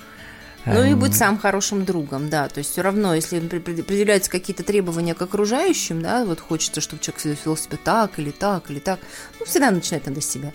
Ну 0.65 0.81
и 0.81 0.91
эм, 0.91 0.99
будь 0.99 1.13
сам 1.13 1.37
хорошим 1.37 1.83
другом, 1.83 2.29
да. 2.29 2.47
То 2.47 2.59
есть 2.59 2.71
все 2.71 2.81
равно, 2.81 3.13
если 3.13 3.37
определяются 3.37 4.31
какие-то 4.31 4.63
требования 4.63 5.13
к 5.13 5.21
окружающим, 5.21 6.01
да, 6.01 6.23
вот 6.23 6.39
хочется, 6.39 6.79
чтобы 6.79 7.01
человек 7.01 7.45
вел 7.45 7.57
себя 7.57 7.77
так 7.83 8.17
или 8.17 8.31
так 8.31 8.71
или 8.71 8.79
так, 8.79 8.99
ну 9.39 9.45
всегда 9.45 9.71
начинать 9.71 10.05
надо 10.05 10.21
с 10.21 10.25
себя. 10.25 10.53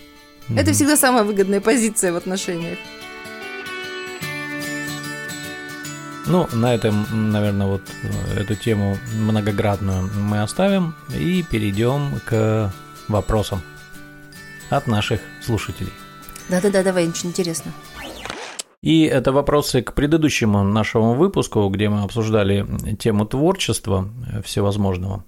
Mm-hmm. 0.49 0.59
Это 0.59 0.73
всегда 0.73 0.97
самая 0.97 1.23
выгодная 1.23 1.61
позиция 1.61 2.11
в 2.11 2.15
отношениях. 2.15 2.79
Ну, 6.25 6.47
на 6.53 6.73
этом, 6.73 7.05
наверное, 7.31 7.67
вот 7.67 7.81
э, 8.03 8.39
эту 8.39 8.55
тему 8.55 8.97
многоградную 9.13 10.09
мы 10.17 10.41
оставим 10.41 10.95
и 11.13 11.43
перейдем 11.43 12.19
к 12.25 12.73
вопросам 13.09 13.61
от 14.69 14.87
наших 14.87 15.19
слушателей. 15.41 15.91
Да-да-да, 16.49 16.81
давай, 16.81 17.07
очень 17.09 17.29
интересно. 17.29 17.73
И 18.81 19.03
это 19.03 19.31
вопросы 19.31 19.81
к 19.81 19.93
предыдущему 19.93 20.63
нашему 20.63 21.13
выпуску, 21.13 21.67
где 21.69 21.89
мы 21.89 22.03
обсуждали 22.03 22.65
тему 22.97 23.25
творчества 23.25 24.09
всевозможного. 24.43 25.25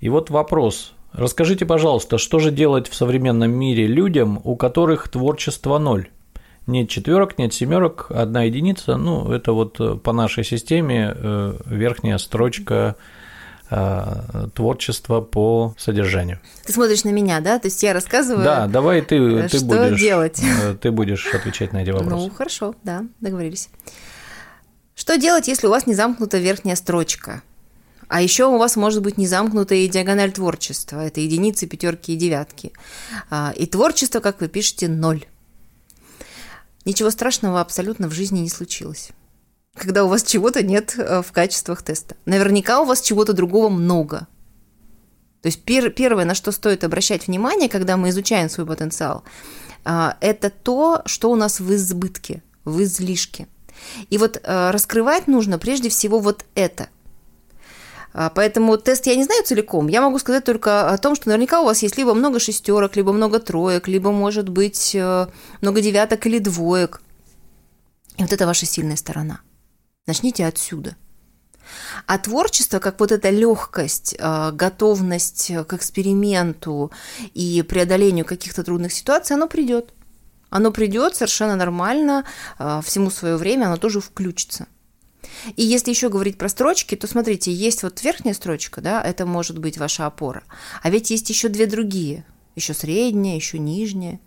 И 0.00 0.08
вот 0.08 0.30
вопрос. 0.30 0.92
Расскажите, 1.12 1.66
пожалуйста, 1.66 2.18
что 2.18 2.38
же 2.38 2.50
делать 2.50 2.88
в 2.88 2.94
современном 2.94 3.50
мире 3.50 3.86
людям, 3.86 4.40
у 4.44 4.56
которых 4.56 5.08
творчество 5.08 5.78
ноль? 5.78 6.08
Нет 6.70 6.88
четверок, 6.88 7.38
нет 7.38 7.52
семерок, 7.52 8.06
одна 8.10 8.44
единица. 8.44 8.96
Ну, 8.96 9.30
это 9.32 9.52
вот 9.52 9.80
э, 9.80 9.96
по 9.96 10.12
нашей 10.12 10.44
системе 10.44 11.14
э, 11.14 11.54
верхняя 11.66 12.18
строчка 12.18 12.96
э, 13.70 14.48
творчества 14.54 15.20
по 15.20 15.74
содержанию. 15.76 16.40
Ты 16.64 16.72
смотришь 16.72 17.04
на 17.04 17.10
меня, 17.10 17.40
да? 17.40 17.58
То 17.58 17.68
есть 17.68 17.82
я 17.82 17.92
рассказываю. 17.92 18.44
Да, 18.44 18.66
давай 18.66 19.02
ты, 19.02 19.48
ты 19.48 19.58
что 19.58 19.66
будешь 19.66 20.00
делать. 20.00 20.40
Ты 20.80 20.90
будешь 20.90 21.26
отвечать 21.34 21.72
на 21.72 21.82
эти 21.82 21.90
вопросы. 21.90 22.28
Ну, 22.28 22.30
хорошо, 22.30 22.74
да, 22.82 23.04
договорились. 23.20 23.68
Что 24.94 25.16
делать, 25.16 25.48
если 25.48 25.66
у 25.66 25.70
вас 25.70 25.86
не 25.86 25.94
замкнута 25.94 26.38
верхняя 26.38 26.76
строчка? 26.76 27.42
А 28.10 28.20
еще 28.20 28.46
у 28.46 28.58
вас 28.58 28.74
может 28.74 29.02
быть 29.02 29.18
не 29.18 29.28
замкнутая 29.28 29.86
диагональ 29.86 30.32
творчества. 30.32 31.06
Это 31.06 31.20
единицы, 31.20 31.68
пятерки 31.68 32.12
и 32.12 32.16
девятки. 32.16 32.72
А, 33.30 33.54
и 33.56 33.66
творчество, 33.66 34.18
как 34.18 34.40
вы 34.40 34.48
пишете, 34.48 34.88
ноль. 34.88 35.24
Ничего 36.84 37.10
страшного 37.10 37.60
абсолютно 37.60 38.08
в 38.08 38.12
жизни 38.12 38.40
не 38.40 38.48
случилось. 38.48 39.10
Когда 39.74 40.04
у 40.04 40.08
вас 40.08 40.22
чего-то 40.22 40.62
нет 40.62 40.94
э, 40.96 41.22
в 41.22 41.32
качествах 41.32 41.82
теста. 41.82 42.16
Наверняка 42.24 42.80
у 42.80 42.84
вас 42.84 43.00
чего-то 43.00 43.32
другого 43.32 43.68
много. 43.68 44.26
То 45.42 45.46
есть 45.46 45.62
пер, 45.62 45.90
первое, 45.90 46.24
на 46.24 46.34
что 46.34 46.52
стоит 46.52 46.84
обращать 46.84 47.26
внимание, 47.26 47.68
когда 47.68 47.96
мы 47.96 48.10
изучаем 48.10 48.50
свой 48.50 48.66
потенциал, 48.66 49.24
а, 49.84 50.16
это 50.20 50.50
то, 50.50 51.02
что 51.06 51.30
у 51.30 51.36
нас 51.36 51.60
в 51.60 51.74
избытке, 51.74 52.42
в 52.64 52.82
излишке. 52.82 53.46
И 54.10 54.18
вот 54.18 54.40
э, 54.42 54.70
раскрывать 54.70 55.28
нужно 55.28 55.58
прежде 55.58 55.88
всего 55.88 56.18
вот 56.18 56.44
это– 56.54 56.88
поэтому 58.12 58.76
тест 58.76 59.06
я 59.06 59.16
не 59.16 59.24
знаю 59.24 59.44
целиком. 59.44 59.88
Я 59.88 60.00
могу 60.00 60.18
сказать 60.18 60.44
только 60.44 60.90
о 60.90 60.98
том, 60.98 61.14
что 61.14 61.28
наверняка 61.28 61.60
у 61.60 61.64
вас 61.64 61.82
есть 61.82 61.96
либо 61.96 62.14
много 62.14 62.40
шестерок, 62.40 62.96
либо 62.96 63.12
много 63.12 63.38
троек, 63.38 63.88
либо, 63.88 64.10
может 64.10 64.48
быть, 64.48 64.94
э, 64.94 65.26
много 65.60 65.80
девяток 65.80 66.26
или 66.26 66.38
двоек. 66.38 67.00
И 68.16 68.22
вот 68.22 68.32
это 68.32 68.46
ваша 68.46 68.66
сильная 68.66 68.96
сторона. 68.96 69.40
Начните 70.06 70.46
отсюда. 70.46 70.96
А 72.06 72.18
творчество, 72.18 72.80
как 72.80 72.98
вот 72.98 73.12
эта 73.12 73.30
легкость, 73.30 74.16
э, 74.18 74.50
готовность 74.52 75.52
к 75.68 75.72
эксперименту 75.74 76.90
и 77.32 77.62
преодолению 77.62 78.24
каких-то 78.24 78.64
трудных 78.64 78.92
ситуаций, 78.92 79.36
оно 79.36 79.46
придет. 79.46 79.92
Оно 80.50 80.72
придет 80.72 81.14
совершенно 81.14 81.54
нормально, 81.54 82.24
э, 82.58 82.80
всему 82.84 83.10
свое 83.10 83.36
время, 83.36 83.66
оно 83.66 83.76
тоже 83.76 84.00
включится. 84.00 84.66
И 85.56 85.62
если 85.62 85.90
еще 85.90 86.08
говорить 86.08 86.38
про 86.38 86.48
строчки, 86.48 86.94
то 86.94 87.06
смотрите, 87.06 87.52
есть 87.52 87.82
вот 87.82 88.02
верхняя 88.02 88.34
строчка, 88.34 88.80
да, 88.80 89.02
это 89.02 89.26
может 89.26 89.58
быть 89.58 89.78
ваша 89.78 90.06
опора, 90.06 90.42
а 90.82 90.90
ведь 90.90 91.10
есть 91.10 91.28
еще 91.30 91.48
две 91.48 91.66
другие, 91.66 92.24
еще 92.56 92.74
средняя, 92.74 93.36
еще 93.36 93.58
нижняя. 93.58 94.20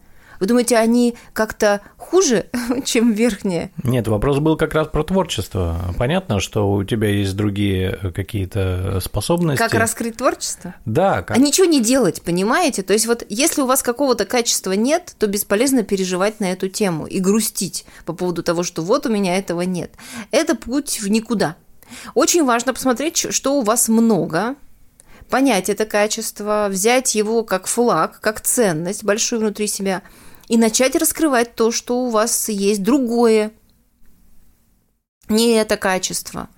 Вы 0.43 0.47
думаете, 0.47 0.75
они 0.75 1.15
как-то 1.31 1.79
хуже, 1.95 2.47
чем 2.83 3.13
верхние? 3.13 3.71
Нет, 3.81 4.09
вопрос 4.09 4.39
был 4.39 4.57
как 4.57 4.73
раз 4.73 4.89
про 4.89 5.01
творчество. 5.05 5.79
Понятно, 5.97 6.41
что 6.41 6.69
у 6.69 6.83
тебя 6.83 7.07
есть 7.07 7.33
другие 7.37 8.11
какие-то 8.13 8.99
способности. 8.99 9.63
Как 9.63 9.73
раскрыть 9.73 10.17
творчество? 10.17 10.75
Да. 10.83 11.21
Как... 11.21 11.37
А 11.37 11.39
ничего 11.39 11.65
не 11.65 11.79
делать, 11.79 12.21
понимаете? 12.23 12.83
То 12.83 12.91
есть 12.91 13.07
вот 13.07 13.25
если 13.29 13.61
у 13.61 13.67
вас 13.67 13.83
какого-то 13.83 14.25
качества 14.25 14.73
нет, 14.73 15.15
то 15.17 15.27
бесполезно 15.27 15.83
переживать 15.83 16.41
на 16.41 16.51
эту 16.51 16.67
тему 16.67 17.05
и 17.05 17.21
грустить 17.21 17.85
по 18.03 18.11
поводу 18.11 18.43
того, 18.43 18.63
что 18.63 18.81
вот 18.81 19.05
у 19.05 19.09
меня 19.09 19.37
этого 19.37 19.61
нет. 19.61 19.93
Это 20.31 20.55
путь 20.55 20.99
в 21.01 21.07
никуда. 21.07 21.55
Очень 22.15 22.43
важно 22.43 22.73
посмотреть, 22.73 23.33
что 23.33 23.57
у 23.57 23.61
вас 23.61 23.87
много, 23.87 24.55
понять 25.29 25.69
это 25.69 25.85
качество, 25.85 26.67
взять 26.69 27.15
его 27.15 27.45
как 27.45 27.65
флаг, 27.65 28.19
как 28.19 28.41
ценность 28.41 29.05
большую 29.05 29.39
внутри 29.39 29.67
себя– 29.67 30.01
и 30.47 30.57
начать 30.57 30.95
раскрывать 30.95 31.55
то, 31.55 31.71
что 31.71 31.99
у 32.05 32.09
вас 32.09 32.49
есть 32.49 32.83
другое. 32.83 33.51
Не 35.29 35.53
это 35.53 35.77
качество. 35.77 36.49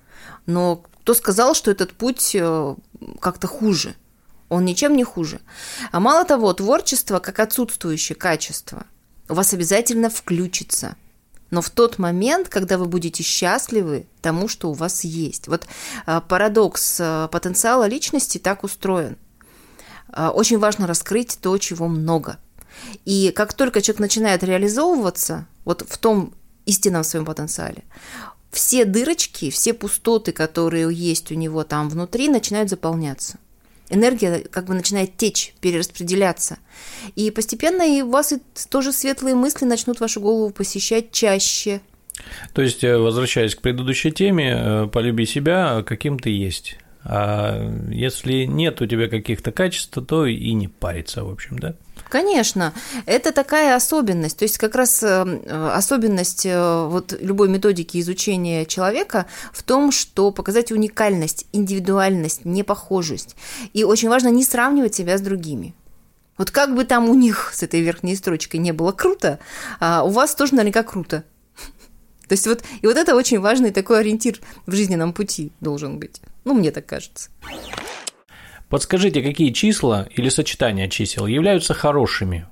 Но 0.46 0.84
кто 1.02 1.14
сказал, 1.14 1.54
что 1.54 1.70
этот 1.70 1.92
путь 1.92 2.34
э, 2.34 2.74
как-то 3.20 3.46
хуже? 3.46 3.94
Он 4.48 4.64
ничем 4.64 4.96
не 4.96 5.04
хуже. 5.04 5.40
А 5.92 6.00
мало 6.00 6.24
того, 6.24 6.52
творчество, 6.52 7.18
как 7.18 7.40
отсутствующее 7.40 8.16
качество, 8.16 8.86
у 9.28 9.34
вас 9.34 9.52
обязательно 9.52 10.10
включится. 10.10 10.96
Но 11.50 11.62
в 11.62 11.70
тот 11.70 11.98
момент, 11.98 12.48
когда 12.48 12.76
вы 12.76 12.86
будете 12.86 13.22
счастливы 13.22 14.06
тому, 14.20 14.48
что 14.48 14.70
у 14.70 14.72
вас 14.72 15.04
есть. 15.04 15.46
Вот 15.46 15.66
э, 16.06 16.20
парадокс 16.28 17.00
э, 17.00 17.28
потенциала 17.30 17.86
личности 17.86 18.38
так 18.38 18.64
устроен. 18.64 19.16
Очень 20.16 20.58
важно 20.58 20.86
раскрыть 20.86 21.36
то, 21.42 21.58
чего 21.58 21.88
много– 21.88 22.38
и 23.04 23.32
как 23.34 23.54
только 23.54 23.80
человек 23.80 24.00
начинает 24.00 24.42
реализовываться 24.42 25.46
вот 25.64 25.84
в 25.88 25.98
том 25.98 26.34
истинном 26.64 27.04
своем 27.04 27.24
потенциале, 27.24 27.84
все 28.50 28.84
дырочки, 28.84 29.50
все 29.50 29.74
пустоты, 29.74 30.32
которые 30.32 30.92
есть 30.92 31.30
у 31.30 31.34
него 31.34 31.64
там 31.64 31.88
внутри, 31.88 32.28
начинают 32.28 32.70
заполняться. 32.70 33.38
Энергия 33.88 34.40
как 34.50 34.64
бы 34.64 34.74
начинает 34.74 35.16
течь, 35.16 35.54
перераспределяться. 35.60 36.58
И 37.14 37.30
постепенно 37.30 37.82
и 37.82 38.02
у 38.02 38.10
вас 38.10 38.32
и 38.32 38.38
тоже 38.68 38.92
светлые 38.92 39.36
мысли 39.36 39.64
начнут 39.64 40.00
вашу 40.00 40.20
голову 40.20 40.50
посещать 40.50 41.12
чаще. 41.12 41.80
То 42.52 42.62
есть, 42.62 42.82
э, 42.82 42.96
возвращаясь 42.96 43.54
к 43.54 43.60
предыдущей 43.60 44.10
теме, 44.10 44.54
э, 44.56 44.86
полюби 44.88 45.26
себя, 45.26 45.84
каким 45.86 46.18
ты 46.18 46.30
есть. 46.30 46.78
А 47.08 47.70
если 47.88 48.44
нет 48.44 48.80
у 48.80 48.86
тебя 48.86 49.08
каких-то 49.08 49.52
качеств, 49.52 49.96
то 50.06 50.26
и 50.26 50.52
не 50.52 50.66
париться, 50.66 51.22
в 51.24 51.30
общем, 51.30 51.58
да? 51.58 51.74
Конечно, 52.08 52.72
это 53.04 53.32
такая 53.32 53.74
особенность, 53.74 54.38
то 54.38 54.44
есть 54.44 54.58
как 54.58 54.74
раз 54.74 55.02
э, 55.02 55.72
особенность 55.72 56.46
э, 56.46 56.86
вот 56.86 57.16
любой 57.20 57.48
методики 57.48 57.98
изучения 57.98 58.64
человека 58.64 59.26
в 59.52 59.62
том, 59.62 59.90
что 59.90 60.30
показать 60.30 60.70
уникальность, 60.70 61.46
индивидуальность, 61.52 62.44
непохожесть. 62.44 63.34
И 63.72 63.82
очень 63.82 64.08
важно 64.08 64.28
не 64.28 64.44
сравнивать 64.44 64.94
себя 64.94 65.18
с 65.18 65.20
другими. 65.20 65.74
Вот 66.38 66.50
как 66.50 66.74
бы 66.74 66.84
там 66.84 67.08
у 67.08 67.14
них 67.14 67.50
с 67.52 67.62
этой 67.62 67.80
верхней 67.80 68.14
строчкой 68.14 68.60
не 68.60 68.72
было 68.72 68.92
круто, 68.92 69.38
а 69.80 70.04
у 70.04 70.10
вас 70.10 70.34
тоже 70.34 70.54
наверняка 70.54 70.82
круто. 70.82 71.24
То 72.28 72.32
есть 72.32 72.46
вот, 72.46 72.62
и 72.82 72.86
вот 72.86 72.96
это 72.96 73.14
очень 73.14 73.40
важный 73.40 73.70
такой 73.70 74.00
ориентир 74.00 74.40
в 74.66 74.74
жизненном 74.74 75.12
пути 75.12 75.52
должен 75.60 75.98
быть. 75.98 76.20
Ну, 76.44 76.54
мне 76.54 76.70
так 76.70 76.86
кажется. 76.86 77.30
Подскажите, 78.68 79.22
какие 79.22 79.52
числа 79.52 80.08
или 80.10 80.28
сочетания 80.28 80.88
чисел 80.88 81.26
являются 81.26 81.72
хорошими, 81.72 82.46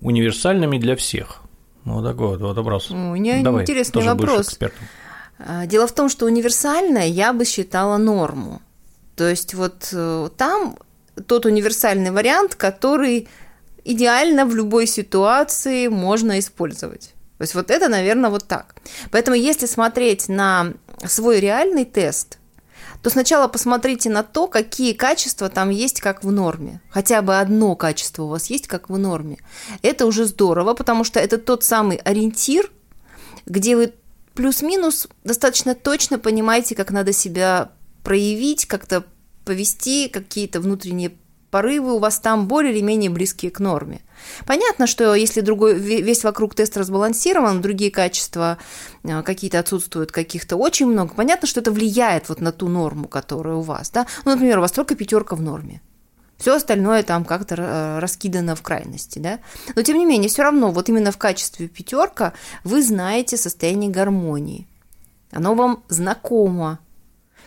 универсальными 0.00 0.78
для 0.78 0.96
всех? 0.96 1.42
Ну, 1.84 1.94
вот 1.94 2.04
такой 2.04 2.38
вот, 2.38 2.56
вопрос. 2.56 2.90
У 2.90 2.96
меня 2.96 3.42
Давай, 3.42 3.62
интересный 3.62 4.02
вопрос. 4.02 4.58
А, 5.38 5.66
дело 5.66 5.86
в 5.86 5.92
том, 5.92 6.08
что 6.08 6.26
универсальное 6.26 7.06
я 7.06 7.32
бы 7.32 7.44
считала 7.44 7.96
норму. 7.96 8.62
То 9.14 9.28
есть 9.28 9.54
вот 9.54 9.90
э, 9.92 10.30
там 10.36 10.76
тот 11.26 11.46
универсальный 11.46 12.10
вариант, 12.10 12.54
который 12.54 13.28
идеально 13.84 14.46
в 14.46 14.54
любой 14.54 14.86
ситуации 14.86 15.88
можно 15.88 16.38
использовать. 16.38 17.14
То 17.38 17.42
есть 17.42 17.54
вот 17.54 17.70
это, 17.70 17.88
наверное, 17.88 18.30
вот 18.30 18.46
так. 18.46 18.74
Поэтому 19.10 19.36
если 19.36 19.66
смотреть 19.66 20.28
на 20.28 20.74
свой 21.06 21.40
реальный 21.40 21.84
тест, 21.84 22.38
то 23.02 23.10
сначала 23.10 23.46
посмотрите 23.46 24.10
на 24.10 24.24
то, 24.24 24.48
какие 24.48 24.92
качества 24.92 25.48
там 25.48 25.70
есть 25.70 26.00
как 26.00 26.24
в 26.24 26.32
норме. 26.32 26.80
Хотя 26.90 27.22
бы 27.22 27.38
одно 27.38 27.76
качество 27.76 28.24
у 28.24 28.28
вас 28.28 28.50
есть 28.50 28.66
как 28.66 28.90
в 28.90 28.98
норме. 28.98 29.38
Это 29.82 30.04
уже 30.06 30.24
здорово, 30.24 30.74
потому 30.74 31.04
что 31.04 31.20
это 31.20 31.38
тот 31.38 31.62
самый 31.62 31.98
ориентир, 31.98 32.70
где 33.46 33.76
вы 33.76 33.94
плюс-минус 34.34 35.06
достаточно 35.22 35.76
точно 35.76 36.18
понимаете, 36.18 36.74
как 36.74 36.90
надо 36.90 37.12
себя 37.12 37.70
проявить, 38.02 38.66
как-то 38.66 39.04
повести, 39.44 40.08
какие-то 40.08 40.60
внутренние 40.60 41.12
порывы 41.50 41.94
у 41.94 41.98
вас 41.98 42.18
там 42.18 42.46
более 42.46 42.72
или 42.72 42.80
менее 42.80 43.10
близкие 43.10 43.50
к 43.50 43.60
норме. 43.60 44.00
Понятно, 44.46 44.86
что 44.86 45.14
если 45.14 45.40
другой, 45.40 45.78
весь 45.78 46.24
вокруг 46.24 46.54
тест 46.54 46.76
разбалансирован, 46.76 47.60
другие 47.62 47.90
качества 47.90 48.58
э, 49.04 49.22
какие-то 49.22 49.58
отсутствуют, 49.58 50.12
каких-то 50.12 50.56
очень 50.56 50.86
много, 50.86 51.14
понятно, 51.14 51.46
что 51.46 51.60
это 51.60 51.70
влияет 51.70 52.28
вот 52.28 52.40
на 52.40 52.52
ту 52.52 52.68
норму, 52.68 53.08
которая 53.08 53.54
у 53.54 53.62
вас. 53.62 53.90
Да? 53.90 54.06
Ну, 54.24 54.32
например, 54.32 54.58
у 54.58 54.62
вас 54.62 54.72
только 54.72 54.94
пятерка 54.94 55.36
в 55.36 55.42
норме. 55.42 55.80
Все 56.36 56.54
остальное 56.54 57.02
там 57.02 57.24
как-то 57.24 57.56
э, 57.56 57.98
раскидано 57.98 58.54
в 58.54 58.62
крайности, 58.62 59.18
да. 59.18 59.40
Но 59.74 59.82
тем 59.82 59.98
не 59.98 60.06
менее, 60.06 60.28
все 60.28 60.42
равно, 60.42 60.70
вот 60.70 60.88
именно 60.88 61.10
в 61.10 61.18
качестве 61.18 61.66
пятерка 61.68 62.32
вы 62.62 62.82
знаете 62.82 63.36
состояние 63.36 63.90
гармонии. 63.90 64.66
Оно 65.32 65.54
вам 65.54 65.82
знакомо, 65.88 66.78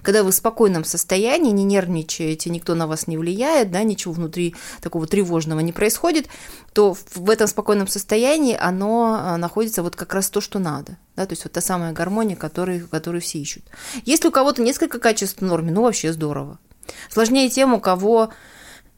когда 0.01 0.23
вы 0.23 0.31
в 0.31 0.35
спокойном 0.35 0.83
состоянии, 0.83 1.51
не 1.51 1.63
нервничаете, 1.63 2.49
никто 2.49 2.75
на 2.75 2.87
вас 2.87 3.07
не 3.07 3.17
влияет, 3.17 3.71
да, 3.71 3.83
ничего 3.83 4.13
внутри 4.13 4.55
такого 4.81 5.07
тревожного 5.07 5.59
не 5.59 5.71
происходит, 5.71 6.27
то 6.73 6.95
в 7.13 7.29
этом 7.29 7.47
спокойном 7.47 7.87
состоянии 7.87 8.55
оно 8.59 9.17
а, 9.19 9.37
находится 9.37 9.83
вот 9.83 9.95
как 9.95 10.13
раз 10.13 10.29
то, 10.29 10.41
что 10.41 10.59
надо. 10.59 10.97
Да, 11.15 11.25
то 11.25 11.33
есть 11.33 11.43
вот 11.43 11.53
та 11.53 11.61
самая 11.61 11.91
гармония, 11.91 12.35
которую, 12.35 12.87
которую 12.87 13.21
все 13.21 13.39
ищут. 13.39 13.63
Если 14.05 14.27
у 14.27 14.31
кого-то 14.31 14.61
несколько 14.61 14.99
качеств 14.99 15.39
в 15.39 15.45
норме, 15.45 15.71
ну 15.71 15.83
вообще 15.83 16.13
здорово. 16.13 16.59
Сложнее 17.09 17.49
тем, 17.49 17.73
у 17.73 17.79
кого 17.79 18.31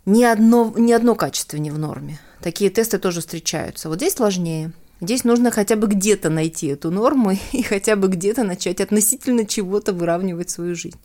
ни 0.06 0.24
одно, 0.24 0.74
ни 0.76 0.92
одно 0.92 1.16
качество 1.16 1.58
не 1.58 1.72
в 1.72 1.78
норме. 1.78 2.20
Такие 2.42 2.70
тесты 2.70 2.98
тоже 2.98 3.22
встречаются. 3.22 3.90
Вот 3.90 3.98
здесь 3.98 4.14
сложнее. 4.14 4.74
Здесь 5.04 5.26
нужно 5.26 5.52
хотя 5.52 5.76
бы 5.76 5.88
где-то 5.88 6.30
найти 6.30 6.68
эту 6.68 6.90
норму 6.90 7.32
и 7.52 7.62
хотя 7.62 7.98
бы 7.98 8.08
где-то 8.08 8.44
начать 8.44 8.80
относительно 8.80 9.46
чего-то 9.46 9.92
выравнивать 9.92 10.50
свою 10.50 10.76
жизнь. 10.76 11.00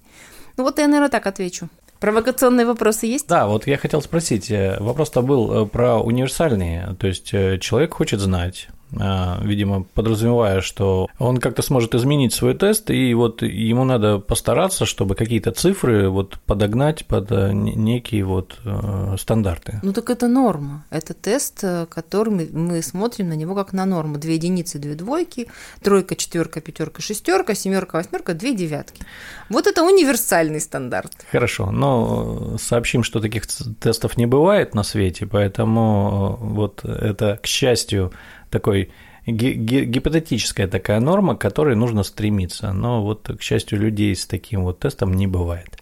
Ну 0.56 0.62
вот 0.62 0.78
я, 0.78 0.86
наверное, 0.86 1.08
так 1.08 1.26
отвечу. 1.26 1.68
Провокационные 1.98 2.64
вопросы 2.64 3.06
есть? 3.06 3.26
Да, 3.26 3.48
вот 3.48 3.66
я 3.66 3.76
хотел 3.76 4.00
спросить. 4.00 4.52
Э, 4.52 4.76
вопрос-то 4.78 5.20
был 5.20 5.64
э, 5.64 5.66
про 5.66 5.98
универсальные. 5.98 6.94
То 7.00 7.08
есть 7.08 7.34
э, 7.34 7.58
человек 7.58 7.94
хочет 7.94 8.20
знать, 8.20 8.68
видимо, 8.90 9.84
подразумевая, 9.94 10.60
что 10.60 11.08
он 11.18 11.38
как-то 11.38 11.62
сможет 11.62 11.94
изменить 11.94 12.32
свой 12.32 12.54
тест, 12.54 12.90
и 12.90 13.14
вот 13.14 13.42
ему 13.42 13.84
надо 13.84 14.18
постараться, 14.18 14.86
чтобы 14.86 15.14
какие-то 15.14 15.50
цифры 15.52 16.08
вот 16.08 16.38
подогнать 16.46 17.06
под 17.06 17.30
э, 17.32 17.52
некие 17.52 18.24
вот 18.24 18.58
э, 18.64 19.16
стандарты. 19.18 19.80
Ну 19.82 19.92
так 19.92 20.10
это 20.10 20.28
норма. 20.28 20.84
Это 20.90 21.14
тест, 21.14 21.60
э, 21.62 21.86
который 21.86 22.48
мы 22.50 22.82
смотрим 22.82 23.28
на 23.28 23.34
него 23.34 23.54
как 23.54 23.72
на 23.72 23.84
норму. 23.86 24.18
Две 24.18 24.34
единицы, 24.34 24.78
две 24.78 24.94
двойки, 24.94 25.48
тройка, 25.82 26.16
четверка, 26.16 26.60
пятерка, 26.60 27.02
шестерка, 27.02 27.54
семерка, 27.54 27.98
восьмерка, 27.98 28.34
две 28.34 28.54
девятки. 28.54 29.02
Вот 29.50 29.66
это 29.66 29.82
универсальный 29.82 30.60
стандарт. 30.60 31.12
Хорошо, 31.30 31.70
но 31.70 32.56
сообщим, 32.58 33.02
что 33.02 33.20
таких 33.20 33.46
тестов 33.80 34.16
не 34.16 34.26
бывает 34.26 34.74
на 34.74 34.82
свете, 34.82 35.26
поэтому 35.26 36.36
вот 36.40 36.84
это, 36.84 37.38
к 37.42 37.46
счастью, 37.46 38.12
такой 38.50 38.90
гипотетическая 39.26 40.68
такая 40.68 41.00
норма, 41.00 41.36
к 41.36 41.40
которой 41.40 41.76
нужно 41.76 42.02
стремиться. 42.02 42.72
Но 42.72 43.02
вот, 43.02 43.30
к 43.38 43.42
счастью, 43.42 43.78
людей 43.78 44.14
с 44.14 44.26
таким 44.26 44.62
вот 44.62 44.80
тестом 44.80 45.12
не 45.12 45.26
бывает. 45.26 45.78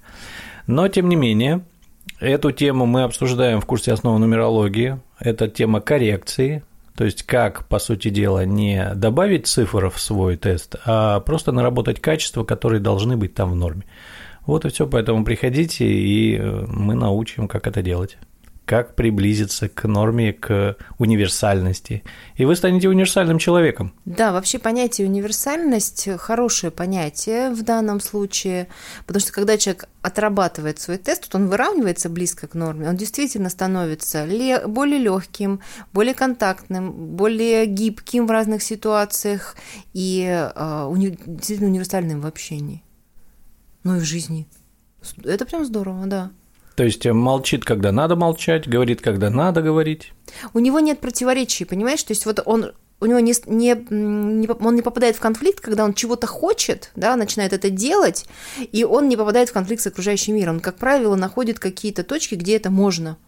Но, 0.66 0.88
тем 0.88 1.08
не 1.08 1.16
менее, 1.16 1.62
эту 2.20 2.50
тему 2.50 2.86
мы 2.86 3.02
обсуждаем 3.02 3.60
в 3.60 3.66
курсе 3.66 3.92
основы 3.92 4.18
нумерологии. 4.18 4.98
Это 5.20 5.48
тема 5.48 5.80
коррекции, 5.80 6.62
то 6.96 7.04
есть 7.04 7.22
как, 7.22 7.68
по 7.68 7.78
сути 7.78 8.08
дела, 8.08 8.44
не 8.44 8.92
добавить 8.94 9.46
цифр 9.46 9.90
в 9.90 10.00
свой 10.00 10.36
тест, 10.36 10.76
а 10.84 11.20
просто 11.20 11.52
наработать 11.52 12.00
качества, 12.00 12.42
которые 12.42 12.80
должны 12.80 13.16
быть 13.16 13.34
там 13.34 13.52
в 13.52 13.56
норме. 13.56 13.84
Вот 14.46 14.64
и 14.64 14.68
все, 14.68 14.86
поэтому 14.86 15.24
приходите, 15.24 15.86
и 15.86 16.36
э, 16.36 16.66
мы 16.68 16.94
научим, 16.94 17.48
как 17.48 17.66
это 17.66 17.82
делать 17.82 18.16
как 18.66 18.96
приблизиться 18.96 19.68
к 19.68 19.84
норме, 19.84 20.32
к 20.32 20.76
универсальности. 20.98 22.02
И 22.34 22.44
вы 22.44 22.56
станете 22.56 22.88
универсальным 22.88 23.38
человеком. 23.38 23.94
Да, 24.04 24.32
вообще 24.32 24.58
понятие 24.58 25.06
универсальность– 25.06 26.08
хорошее 26.18 26.72
понятие 26.72 27.50
в 27.50 27.62
данном 27.62 28.00
случае, 28.00 28.66
потому 29.06 29.20
что 29.20 29.32
когда 29.32 29.56
человек 29.56 29.88
отрабатывает 30.02 30.80
свой 30.80 30.98
тест, 30.98 31.28
то 31.28 31.38
он 31.38 31.48
выравнивается 31.48 32.08
близко 32.08 32.48
к 32.48 32.54
норме, 32.54 32.88
он 32.88 32.96
действительно 32.96 33.50
становится 33.50 34.26
более 34.66 34.98
легким, 34.98 35.60
более 35.92 36.14
контактным, 36.14 36.92
более 36.92 37.66
гибким 37.66 38.26
в 38.26 38.30
разных 38.32 38.62
ситуациях 38.62 39.54
и 39.94 40.26
э, 40.28 40.92
действительно 41.26 41.68
универсальным 41.68 42.20
в 42.20 42.26
общении, 42.26 42.82
ну 43.84 43.96
и 43.96 44.00
в 44.00 44.04
жизни. 44.04 44.48
Это 45.22 45.46
прям 45.46 45.64
здорово, 45.64 46.06
да. 46.06 46.32
То 46.76 46.84
есть 46.84 47.06
э, 47.06 47.12
молчит, 47.12 47.64
когда 47.64 47.90
надо 47.90 48.14
молчать, 48.16 48.68
говорит, 48.68 49.00
когда 49.00 49.30
надо 49.30 49.62
говорить. 49.62 50.12
У 50.52 50.58
него 50.58 50.78
нет 50.78 51.00
противоречий, 51.00 51.64
понимаешь? 51.64 52.02
То 52.02 52.12
есть 52.12 52.26
вот 52.26 52.40
он 52.44 52.72
у 53.00 53.06
него 53.06 53.18
не, 53.18 53.34
не, 53.46 53.76
не, 53.90 54.48
он 54.48 54.74
не 54.74 54.82
попадает 54.82 55.16
в 55.16 55.20
конфликт, 55.20 55.60
когда 55.60 55.84
он 55.84 55.92
чего-то 55.92 56.26
хочет, 56.26 56.92
да, 56.94 57.16
начинает 57.16 57.52
это 57.52 57.68
делать, 57.68 58.26
и 58.72 58.84
он 58.84 59.08
не 59.08 59.16
попадает 59.16 59.50
в 59.50 59.52
конфликт 59.52 59.82
с 59.82 59.86
окружающим 59.86 60.34
миром. 60.34 60.56
Он, 60.56 60.60
как 60.60 60.76
правило, 60.76 61.14
находит 61.16 61.58
какие-то 61.58 62.04
точки, 62.04 62.36
где 62.36 62.56
это 62.56 62.70
можно. 62.70 63.18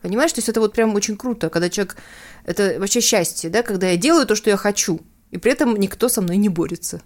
Понимаешь, 0.00 0.32
то 0.32 0.38
есть 0.38 0.48
это 0.48 0.60
вот 0.60 0.72
прям 0.72 0.94
очень 0.94 1.16
круто, 1.16 1.48
когда 1.50 1.68
человек... 1.70 1.96
Это 2.44 2.76
вообще 2.78 3.00
счастье, 3.00 3.50
да, 3.50 3.62
когда 3.62 3.88
я 3.88 3.96
делаю 3.96 4.26
то, 4.26 4.34
что 4.36 4.50
я 4.50 4.56
хочу, 4.56 5.00
и 5.30 5.38
при 5.38 5.52
этом 5.52 5.76
никто 5.76 6.08
со 6.08 6.20
мной 6.20 6.36
не 6.36 6.50
борется. 6.50 7.02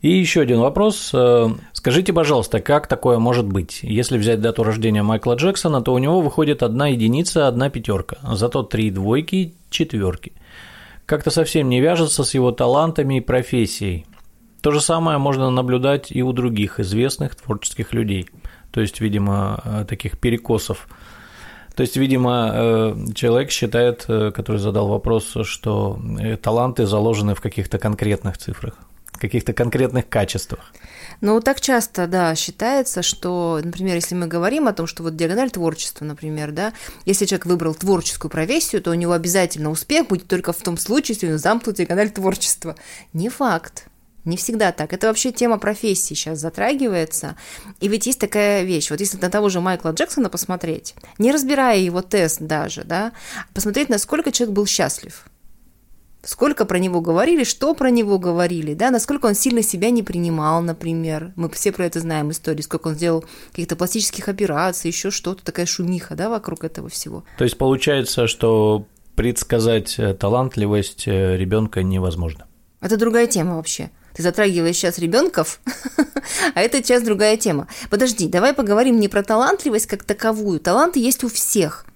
И 0.00 0.10
еще 0.10 0.40
один 0.40 0.60
вопрос. 0.60 1.12
Э, 1.78 1.80
скажите, 1.80 2.12
пожалуйста, 2.12 2.60
как 2.60 2.86
такое 2.86 3.18
может 3.18 3.46
быть? 3.46 3.80
Если 3.82 4.18
взять 4.18 4.40
дату 4.40 4.64
рождения 4.64 5.02
Майкла 5.02 5.34
Джексона, 5.34 5.80
то 5.80 5.94
у 5.94 5.98
него 5.98 6.20
выходит 6.20 6.62
одна 6.62 6.88
единица, 6.88 7.48
одна 7.48 7.70
пятерка, 7.70 8.16
зато 8.34 8.62
три 8.62 8.90
двойки, 8.90 9.54
четверки. 9.70 10.32
Как-то 11.06 11.30
совсем 11.30 11.68
не 11.68 11.80
вяжется 11.80 12.24
с 12.24 12.34
его 12.34 12.52
талантами 12.52 13.18
и 13.18 13.20
профессией. 13.20 14.06
То 14.60 14.72
же 14.72 14.80
самое 14.80 15.18
можно 15.18 15.50
наблюдать 15.50 16.10
и 16.10 16.22
у 16.22 16.32
других 16.32 16.80
известных 16.80 17.36
творческих 17.36 17.94
людей. 17.94 18.28
То 18.72 18.80
есть, 18.80 19.00
видимо, 19.00 19.60
э, 19.64 19.84
таких 19.88 20.18
перекосов. 20.18 20.88
То 21.74 21.82
есть, 21.82 21.96
видимо, 21.96 22.50
э, 22.52 22.96
человек 23.14 23.50
считает, 23.50 24.04
который 24.04 24.58
задал 24.58 24.88
вопрос, 24.88 25.36
что 25.44 25.98
таланты 26.42 26.86
заложены 26.86 27.34
в 27.34 27.40
каких-то 27.40 27.78
конкретных 27.78 28.36
цифрах 28.36 28.74
каких-то 29.18 29.52
конкретных 29.52 30.08
качествах. 30.08 30.72
Ну, 31.20 31.40
так 31.40 31.60
часто, 31.60 32.06
да, 32.06 32.34
считается, 32.36 33.02
что, 33.02 33.60
например, 33.62 33.96
если 33.96 34.14
мы 34.14 34.28
говорим 34.28 34.68
о 34.68 34.72
том, 34.72 34.86
что 34.86 35.02
вот 35.02 35.16
диагональ 35.16 35.50
творчества, 35.50 36.04
например, 36.04 36.52
да, 36.52 36.72
если 37.06 37.26
человек 37.26 37.46
выбрал 37.46 37.74
творческую 37.74 38.30
профессию, 38.30 38.80
то 38.82 38.92
у 38.92 38.94
него 38.94 39.12
обязательно 39.12 39.70
успех 39.70 40.06
будет 40.06 40.28
только 40.28 40.52
в 40.52 40.58
том 40.58 40.78
случае, 40.78 41.14
если 41.14 41.32
он 41.32 41.38
замкнут 41.38 41.76
диагональ 41.76 42.10
творчества. 42.10 42.76
Не 43.12 43.28
факт. 43.28 43.86
Не 44.24 44.36
всегда 44.36 44.72
так. 44.72 44.92
Это 44.92 45.08
вообще 45.08 45.32
тема 45.32 45.58
профессии 45.58 46.14
сейчас 46.14 46.38
затрагивается. 46.38 47.36
И 47.80 47.88
ведь 47.88 48.06
есть 48.06 48.20
такая 48.20 48.62
вещь. 48.62 48.90
Вот 48.90 49.00
если 49.00 49.16
на 49.16 49.30
того 49.30 49.48
же 49.48 49.60
Майкла 49.60 49.90
Джексона 49.90 50.28
посмотреть, 50.28 50.94
не 51.18 51.32
разбирая 51.32 51.78
его 51.78 52.02
тест 52.02 52.40
даже, 52.40 52.84
да, 52.84 53.12
посмотреть, 53.54 53.88
насколько 53.88 54.30
человек 54.30 54.54
был 54.54 54.66
счастлив– 54.66 55.24
сколько 56.22 56.64
про 56.64 56.78
него 56.78 57.00
говорили, 57.00 57.44
что 57.44 57.74
про 57.74 57.90
него 57.90 58.18
говорили, 58.18 58.74
да, 58.74 58.90
насколько 58.90 59.26
он 59.26 59.34
сильно 59.34 59.62
себя 59.62 59.90
не 59.90 60.02
принимал, 60.02 60.62
например. 60.62 61.32
Мы 61.36 61.48
все 61.50 61.72
про 61.72 61.86
это 61.86 62.00
знаем 62.00 62.30
истории, 62.30 62.62
сколько 62.62 62.88
он 62.88 62.94
сделал 62.94 63.24
каких-то 63.50 63.76
пластических 63.76 64.28
операций, 64.28 64.88
еще 64.88 65.10
что-то, 65.10 65.44
такая 65.44 65.66
шумиха, 65.66 66.14
да, 66.14 66.28
вокруг 66.28 66.64
этого 66.64 66.88
всего. 66.88 67.24
То 67.38 67.44
есть 67.44 67.56
получается, 67.56 68.26
что 68.26 68.86
предсказать 69.14 69.98
э, 69.98 70.14
талантливость 70.14 71.08
э, 71.08 71.36
ребенка 71.36 71.82
невозможно. 71.82 72.46
Это 72.80 72.96
другая 72.96 73.26
тема 73.26 73.56
вообще. 73.56 73.90
Ты 74.14 74.22
затрагиваешь 74.22 74.76
сейчас 74.76 74.98
ребенков, 74.98 75.60
а 76.54 76.60
это 76.60 76.78
сейчас 76.78 77.02
другая 77.02 77.36
тема. 77.36 77.68
Подожди, 77.90 78.28
давай 78.28 78.52
поговорим 78.52 78.98
не 78.98 79.08
про 79.08 79.22
талантливость 79.22 79.86
как 79.86 80.04
таковую. 80.04 80.60
Таланты 80.60 81.00
есть 81.00 81.24
у 81.24 81.28
всех. 81.28 81.87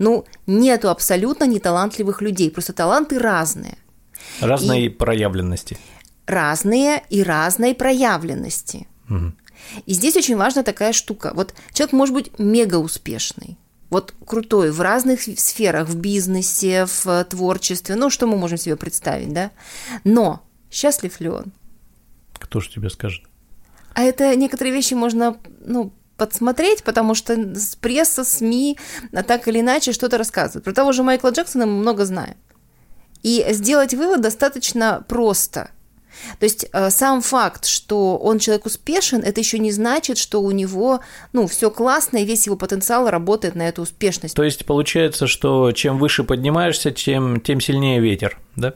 Ну, 0.00 0.24
нету 0.46 0.88
абсолютно 0.88 1.44
неталантливых 1.44 2.22
людей, 2.22 2.50
просто 2.50 2.72
таланты 2.72 3.18
разные. 3.18 3.76
Разные 4.40 4.86
и 4.86 4.88
проявленности. 4.88 5.76
Разные 6.26 7.04
и 7.10 7.22
разной 7.22 7.74
проявленности. 7.74 8.88
Угу. 9.10 9.32
И 9.84 9.92
здесь 9.92 10.16
очень 10.16 10.38
важна 10.38 10.62
такая 10.62 10.94
штука. 10.94 11.32
Вот 11.34 11.52
человек 11.74 11.92
может 11.92 12.14
быть 12.14 12.38
мега 12.38 12.76
успешный, 12.76 13.58
вот 13.90 14.14
крутой 14.24 14.70
в 14.70 14.80
разных 14.80 15.20
сферах, 15.20 15.86
в 15.86 15.96
бизнесе, 15.96 16.86
в 16.86 17.24
творчестве, 17.24 17.94
ну, 17.94 18.08
что 18.08 18.26
мы 18.26 18.38
можем 18.38 18.56
себе 18.56 18.76
представить, 18.76 19.34
да? 19.34 19.50
Но 20.04 20.42
счастлив 20.70 21.20
ли 21.20 21.28
он? 21.28 21.52
Кто 22.38 22.60
же 22.60 22.70
тебе 22.70 22.88
скажет? 22.88 23.24
А 23.92 24.02
это 24.02 24.34
некоторые 24.34 24.72
вещи 24.72 24.94
можно, 24.94 25.36
ну, 25.66 25.92
подсмотреть, 26.20 26.82
потому 26.82 27.14
что 27.14 27.34
пресса, 27.80 28.24
СМИ 28.24 28.76
а 29.14 29.22
так 29.22 29.48
или 29.48 29.60
иначе 29.60 29.92
что-то 29.92 30.18
рассказывают. 30.18 30.64
Про 30.64 30.74
того 30.74 30.92
же 30.92 31.02
Майкла 31.02 31.30
Джексона 31.30 31.64
мы 31.64 31.78
много 31.78 32.04
знаем. 32.04 32.36
И 33.22 33.42
сделать 33.52 33.94
вывод 33.94 34.20
достаточно 34.20 35.02
просто. 35.08 35.70
То 36.38 36.44
есть 36.44 36.66
э, 36.70 36.90
сам 36.90 37.22
факт, 37.22 37.64
что 37.64 38.18
он 38.18 38.38
человек 38.38 38.66
успешен, 38.66 39.20
это 39.20 39.40
еще 39.40 39.58
не 39.58 39.72
значит, 39.72 40.18
что 40.18 40.42
у 40.42 40.50
него 40.50 41.00
ну, 41.32 41.46
все 41.46 41.70
классно, 41.70 42.18
и 42.18 42.26
весь 42.26 42.44
его 42.44 42.56
потенциал 42.56 43.08
работает 43.08 43.54
на 43.54 43.66
эту 43.66 43.80
успешность. 43.80 44.36
То 44.36 44.44
есть 44.44 44.66
получается, 44.66 45.26
что 45.26 45.72
чем 45.72 45.98
выше 45.98 46.22
поднимаешься, 46.22 46.90
тем, 46.90 47.40
тем 47.40 47.62
сильнее 47.62 47.98
ветер, 48.00 48.38
да? 48.56 48.74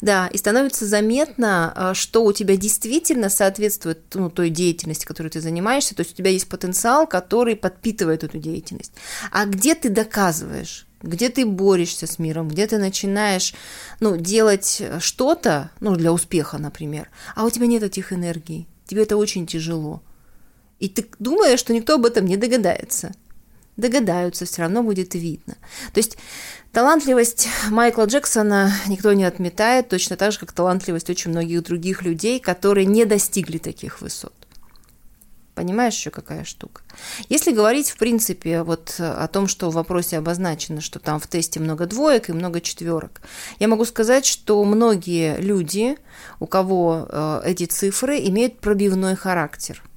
Да, 0.00 0.28
и 0.28 0.38
становится 0.38 0.86
заметно, 0.86 1.72
а, 1.74 1.94
что 1.94 2.24
у 2.24 2.32
тебя 2.32 2.56
действительно 2.56 3.28
соответствует 3.28 4.00
ну, 4.14 4.30
той 4.30 4.50
деятельности, 4.50 5.04
которой 5.04 5.28
ты 5.28 5.40
занимаешься, 5.40 5.94
то 5.94 6.00
есть 6.00 6.12
у 6.12 6.16
тебя 6.16 6.30
есть 6.30 6.48
потенциал, 6.48 7.06
который 7.06 7.56
подпитывает 7.56 8.24
эту 8.24 8.38
деятельность. 8.38 8.92
А 9.30 9.46
где 9.46 9.74
ты 9.74 9.88
доказываешь? 9.88 10.86
где 11.02 11.28
ты 11.28 11.46
борешься 11.46 12.06
с 12.06 12.18
миром, 12.18 12.48
где 12.48 12.66
ты 12.66 12.78
начинаешь 12.78 13.54
ну, 14.00 14.16
делать 14.16 14.82
что-то 14.98 15.70
ну, 15.78 15.94
для 15.94 16.12
успеха, 16.12 16.58
например, 16.58 17.10
а 17.34 17.44
у 17.44 17.50
тебя 17.50 17.66
нет 17.66 17.82
этих 17.82 18.12
энергий, 18.12 18.66
тебе 18.86 19.02
это 19.02 19.16
очень 19.16 19.46
тяжело. 19.46 20.02
И 20.78 20.88
ты 20.88 21.06
думаешь, 21.18 21.60
что 21.60 21.72
никто 21.72 21.94
об 21.94 22.06
этом 22.06 22.26
не 22.26 22.36
догадается. 22.36 23.14
Догадаются, 23.76 24.46
все 24.46 24.62
равно 24.62 24.82
будет 24.82 25.14
видно. 25.14 25.54
То 25.92 25.98
есть 25.98 26.16
Талантливость 26.76 27.48
Майкла 27.70 28.04
Джексона 28.04 28.70
никто 28.86 29.14
не 29.14 29.24
отметает, 29.24 29.88
точно 29.88 30.18
так 30.18 30.32
же, 30.32 30.38
как 30.38 30.52
талантливость 30.52 31.08
очень 31.08 31.30
многих 31.30 31.62
других 31.62 32.02
людей, 32.02 32.38
которые 32.38 32.84
не 32.84 33.06
достигли 33.06 33.56
таких 33.56 34.02
высот. 34.02 34.34
Понимаешь 35.54 35.94
еще 35.94 36.10
какая 36.10 36.44
штука? 36.44 36.82
Если 37.30 37.52
говорить, 37.52 37.88
в 37.88 37.96
принципе, 37.96 38.62
вот 38.62 38.96
о 38.98 39.26
том, 39.26 39.48
что 39.48 39.70
в 39.70 39.74
вопросе 39.74 40.18
обозначено, 40.18 40.82
что 40.82 40.98
там 40.98 41.18
в 41.18 41.26
тесте 41.26 41.60
много 41.60 41.86
двоек 41.86 42.28
и 42.28 42.34
много 42.34 42.60
четверок, 42.60 43.22
я 43.58 43.68
могу 43.68 43.86
сказать, 43.86 44.26
что 44.26 44.62
многие 44.62 45.38
люди, 45.38 45.96
у 46.40 46.46
кого 46.46 47.08
э, 47.08 47.40
эти 47.46 47.64
цифры, 47.64 48.18
имеют 48.18 48.58
пробивной 48.58 49.16
характер– 49.16 49.82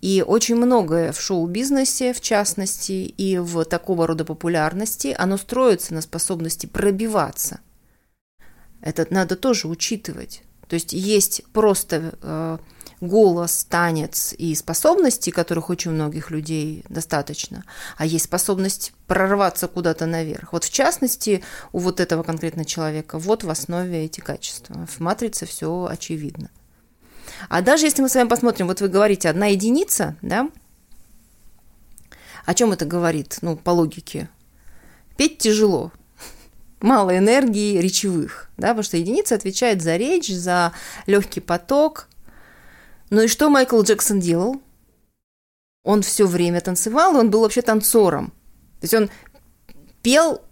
и 0.00 0.24
очень 0.26 0.56
многое 0.56 1.12
в 1.12 1.20
шоу-бизнесе, 1.20 2.12
в 2.12 2.20
частности, 2.20 2.92
и 2.92 3.38
в 3.38 3.64
такого 3.64 4.06
рода 4.06 4.24
популярности, 4.24 5.14
оно 5.18 5.36
строится 5.36 5.94
на 5.94 6.00
способности 6.00 6.66
пробиваться. 6.66 7.60
Это 8.80 9.06
надо 9.10 9.36
тоже 9.36 9.68
учитывать. 9.68 10.42
То 10.68 10.74
есть 10.74 10.92
есть 10.92 11.42
просто 11.52 12.14
э, 12.20 12.58
голос, 13.00 13.64
танец 13.64 14.34
и 14.36 14.54
способности, 14.54 15.30
которых 15.30 15.70
очень 15.70 15.92
многих 15.92 16.30
людей 16.30 16.84
достаточно, 16.88 17.64
а 17.96 18.06
есть 18.06 18.26
способность 18.26 18.92
прорваться 19.06 19.68
куда-то 19.68 20.06
наверх. 20.06 20.52
Вот 20.52 20.64
в 20.64 20.70
частности, 20.70 21.42
у 21.72 21.78
вот 21.78 22.00
этого 22.00 22.22
конкретно 22.22 22.64
человека 22.64 23.18
вот 23.18 23.44
в 23.44 23.50
основе 23.50 24.04
эти 24.04 24.20
качества. 24.20 24.86
В 24.86 25.00
матрице 25.00 25.46
все 25.46 25.88
очевидно. 25.90 26.50
А 27.48 27.62
даже 27.62 27.86
если 27.86 28.02
мы 28.02 28.08
с 28.08 28.14
вами 28.14 28.28
посмотрим, 28.28 28.66
вот 28.66 28.80
вы 28.80 28.88
говорите, 28.88 29.28
одна 29.28 29.46
единица, 29.46 30.16
да, 30.22 30.50
о 32.44 32.54
чем 32.54 32.72
это 32.72 32.84
говорит, 32.84 33.38
ну, 33.42 33.56
по 33.56 33.70
логике? 33.70 34.28
Петь 35.16 35.38
тяжело, 35.38 35.92
мало 36.80 37.16
энергии 37.16 37.78
речевых, 37.78 38.50
да, 38.56 38.68
потому 38.68 38.84
что 38.84 38.96
единица 38.96 39.34
отвечает 39.34 39.82
за 39.82 39.96
речь, 39.96 40.28
за 40.28 40.72
легкий 41.06 41.40
поток. 41.40 42.08
Ну 43.10 43.22
и 43.22 43.28
что 43.28 43.50
Майкл 43.50 43.80
Джексон 43.82 44.20
делал? 44.20 44.60
Он 45.84 46.02
все 46.02 46.26
время 46.26 46.60
танцевал, 46.60 47.14
и 47.14 47.18
он 47.18 47.30
был 47.30 47.40
вообще 47.40 47.62
танцором. 47.62 48.28
То 48.80 48.84
есть 48.84 48.94
он 48.94 49.10
пел 50.02 50.42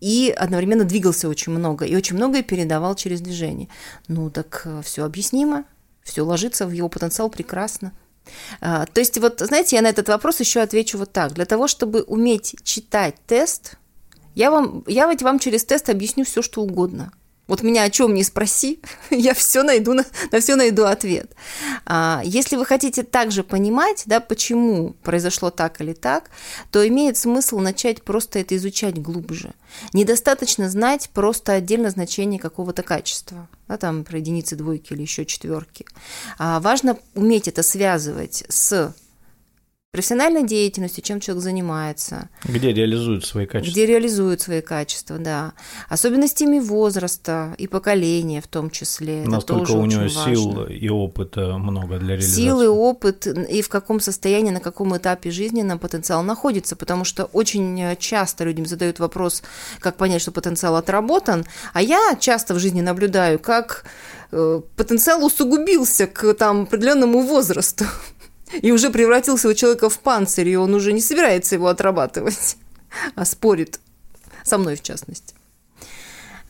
и 0.00 0.34
одновременно 0.36 0.84
двигался 0.84 1.28
очень 1.28 1.52
много, 1.52 1.86
и 1.86 1.96
очень 1.96 2.16
многое 2.16 2.42
передавал 2.42 2.94
через 2.94 3.20
движение. 3.20 3.68
Ну 4.08 4.30
так 4.30 4.62
э, 4.66 4.82
все 4.82 5.04
объяснимо, 5.04 5.64
все 6.04 6.22
ложится 6.22 6.66
в 6.66 6.70
его 6.70 6.88
потенциал 6.88 7.30
прекрасно. 7.30 7.92
А, 8.60 8.86
то 8.86 9.00
есть 9.00 9.18
вот, 9.18 9.40
знаете, 9.40 9.76
я 9.76 9.82
на 9.82 9.88
этот 9.88 10.08
вопрос 10.08 10.40
еще 10.40 10.60
отвечу 10.60 10.98
вот 10.98 11.12
так. 11.12 11.32
Для 11.32 11.44
того, 11.44 11.66
чтобы 11.66 12.02
уметь 12.02 12.56
читать 12.62 13.16
тест, 13.26 13.76
я 14.34 14.50
вам, 14.50 14.84
я 14.86 15.08
ведь 15.08 15.22
вам 15.22 15.38
через 15.38 15.64
тест 15.64 15.88
объясню 15.88 16.24
все, 16.24 16.42
что 16.42 16.62
угодно. 16.62 17.12
Вот 17.46 17.62
меня 17.62 17.82
о 17.82 17.90
чем 17.90 18.14
не 18.14 18.24
спроси, 18.24 18.80
я 19.10 19.34
все 19.34 19.62
найду, 19.62 19.92
на, 19.92 20.04
на 20.32 20.40
все 20.40 20.56
найду 20.56 20.84
ответ. 20.84 21.34
А, 21.84 22.22
если 22.24 22.56
вы 22.56 22.64
хотите 22.64 23.02
также 23.02 23.44
понимать, 23.44 24.04
да, 24.06 24.20
почему 24.20 24.94
произошло 25.02 25.50
так 25.50 25.80
или 25.80 25.92
так, 25.92 26.30
то 26.70 26.86
имеет 26.86 27.18
смысл 27.18 27.58
начать 27.58 28.02
просто 28.02 28.38
это 28.38 28.56
изучать 28.56 29.00
глубже. 29.00 29.52
Недостаточно 29.92 30.70
знать 30.70 31.10
просто 31.12 31.52
отдельно 31.52 31.90
значение 31.90 32.40
какого-то 32.40 32.82
качества, 32.82 33.48
да, 33.68 33.76
там 33.76 34.04
про 34.04 34.18
единицы, 34.18 34.56
двойки 34.56 34.94
или 34.94 35.02
еще 35.02 35.26
четверки. 35.26 35.84
А 36.38 36.60
важно 36.60 36.98
уметь 37.14 37.48
это 37.48 37.62
связывать 37.62 38.44
с 38.48 38.94
профессиональной 39.94 40.42
деятельностью, 40.42 41.04
чем 41.04 41.20
человек 41.20 41.44
занимается. 41.44 42.28
Где 42.42 42.72
реализует 42.72 43.24
свои 43.24 43.46
качества. 43.46 43.70
Где 43.70 43.86
реализует 43.86 44.40
свои 44.40 44.60
качества, 44.60 45.18
да. 45.18 45.52
Особенностями 45.88 46.58
возраста 46.58 47.54
и 47.58 47.68
поколения 47.68 48.40
в 48.40 48.48
том 48.48 48.70
числе. 48.70 49.22
Насколько 49.24 49.70
у 49.70 49.86
него 49.86 50.08
сил 50.08 50.64
и 50.64 50.88
опыта 50.88 51.58
много 51.58 51.98
для 51.98 52.16
реализации. 52.16 52.42
Сил 52.42 52.62
и 52.62 52.66
опыт, 52.66 53.28
и 53.28 53.62
в 53.62 53.68
каком 53.68 54.00
состоянии, 54.00 54.50
на 54.50 54.58
каком 54.58 54.96
этапе 54.96 55.30
жизненном 55.30 55.78
потенциал 55.78 56.24
находится, 56.24 56.74
потому 56.74 57.04
что 57.04 57.26
очень 57.26 57.96
часто 58.00 58.42
людям 58.42 58.66
задают 58.66 58.98
вопрос, 58.98 59.44
как 59.78 59.96
понять, 59.96 60.22
что 60.22 60.32
потенциал 60.32 60.74
отработан, 60.74 61.44
а 61.72 61.80
я 61.80 62.16
часто 62.18 62.54
в 62.54 62.58
жизни 62.58 62.80
наблюдаю, 62.80 63.38
как 63.38 63.84
э, 64.32 64.60
потенциал 64.74 65.24
усугубился 65.24 66.08
к 66.08 66.34
там, 66.34 66.62
определенному 66.62 67.20
возрасту 67.20 67.84
и 68.62 68.72
уже 68.72 68.90
превратился 68.90 69.48
у 69.48 69.54
человека 69.54 69.88
в 69.88 69.98
панцирь, 69.98 70.48
и 70.48 70.56
он 70.56 70.74
уже 70.74 70.92
не 70.92 71.00
собирается 71.00 71.54
его 71.54 71.68
отрабатывать, 71.68 72.56
а 73.14 73.24
спорит 73.24 73.80
со 74.44 74.58
мной 74.58 74.76
в 74.76 74.82
частности. 74.82 75.34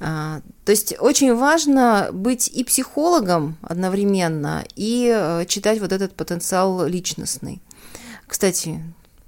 А, 0.00 0.40
то 0.64 0.72
есть 0.72 0.94
очень 0.98 1.34
важно 1.34 2.08
быть 2.12 2.48
и 2.48 2.64
психологом 2.64 3.56
одновременно, 3.62 4.64
и 4.74 5.10
э, 5.14 5.44
читать 5.46 5.80
вот 5.80 5.92
этот 5.92 6.14
потенциал 6.14 6.86
личностный. 6.86 7.62
Кстати, 8.26 8.82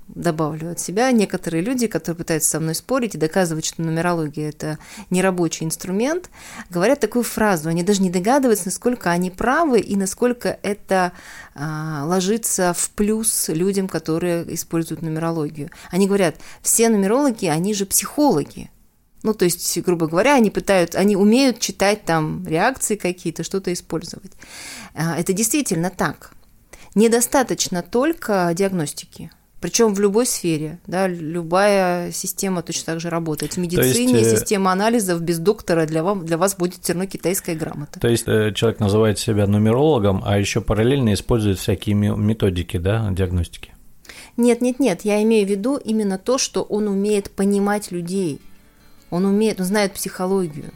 добавлю 0.08 0.70
от 0.70 0.80
себя, 0.80 1.10
некоторые 1.10 1.62
люди, 1.62 1.86
которые 1.86 2.18
пытаются 2.18 2.50
со 2.50 2.60
мной 2.60 2.74
спорить 2.74 3.14
и 3.14 3.18
доказывать, 3.18 3.64
что 3.64 3.82
нумерология– 3.82 4.48
это 4.50 4.78
нерабочий 5.10 5.66
инструмент, 5.66 6.30
говорят 6.70 7.00
такую 7.00 7.24
фразу, 7.24 7.68
они 7.68 7.82
даже 7.82 8.02
не 8.02 8.10
догадываются, 8.10 8.66
насколько 8.66 9.10
они 9.10 9.30
правы 9.30 9.80
и 9.80 9.96
насколько 9.96 10.58
это 10.62 11.12
а, 11.54 12.04
ложится 12.06 12.72
в 12.72 12.90
плюс 12.90 13.48
людям, 13.48 13.88
которые 13.88 14.54
используют 14.54 15.02
нумерологию. 15.02 15.70
Они 15.90 16.06
говорят, 16.06 16.36
все 16.62 16.88
нумерологи, 16.88 17.46
они 17.46 17.74
же 17.74 17.84
психологи, 17.84 18.70
ну, 19.22 19.34
то 19.34 19.44
есть, 19.44 19.76
грубо 19.80 20.06
говоря, 20.06 20.36
они 20.36 20.50
пытаются, 20.50 21.00
они 21.00 21.16
умеют 21.16 21.58
читать 21.58 22.04
там 22.04 22.46
реакции 22.46 22.94
какие-то, 22.94 23.42
что-то 23.42 23.72
использовать. 23.72 24.30
А, 24.94 25.18
это 25.18 25.32
действительно 25.32 25.90
так. 25.90 26.30
Недостаточно 26.94 27.82
только 27.82 28.52
диагностики. 28.54 29.32
Причем 29.60 29.94
в 29.94 30.00
любой 30.00 30.26
сфере, 30.26 30.78
да, 30.86 31.08
любая 31.08 32.12
система 32.12 32.62
точно 32.62 32.84
так 32.84 33.00
же 33.00 33.08
работает. 33.08 33.54
В 33.54 33.56
медицине 33.56 34.18
есть, 34.18 34.32
э, 34.32 34.36
система 34.36 34.70
анализов 34.70 35.22
без 35.22 35.38
доктора 35.38 35.86
для, 35.86 36.02
вам, 36.02 36.26
для 36.26 36.36
вас 36.36 36.56
будет 36.56 36.82
все 36.82 36.92
равно 36.92 37.06
китайская 37.06 37.54
грамота. 37.54 37.98
То 37.98 38.08
есть 38.08 38.28
э, 38.28 38.52
человек 38.54 38.80
называет 38.80 39.18
себя 39.18 39.46
нумерологом, 39.46 40.22
а 40.24 40.38
еще 40.38 40.60
параллельно 40.60 41.14
использует 41.14 41.58
всякие 41.58 41.94
методики 41.94 42.76
да, 42.76 43.08
диагностики? 43.10 43.72
Нет, 44.36 44.60
нет, 44.60 44.78
нет, 44.78 45.00
я 45.04 45.22
имею 45.22 45.46
в 45.46 45.50
виду 45.50 45.76
именно 45.76 46.18
то, 46.18 46.36
что 46.36 46.62
он 46.62 46.86
умеет 46.86 47.30
понимать 47.30 47.90
людей, 47.90 48.42
он 49.08 49.24
умеет, 49.24 49.58
он 49.58 49.66
знает 49.66 49.92
психологию. 49.92 50.70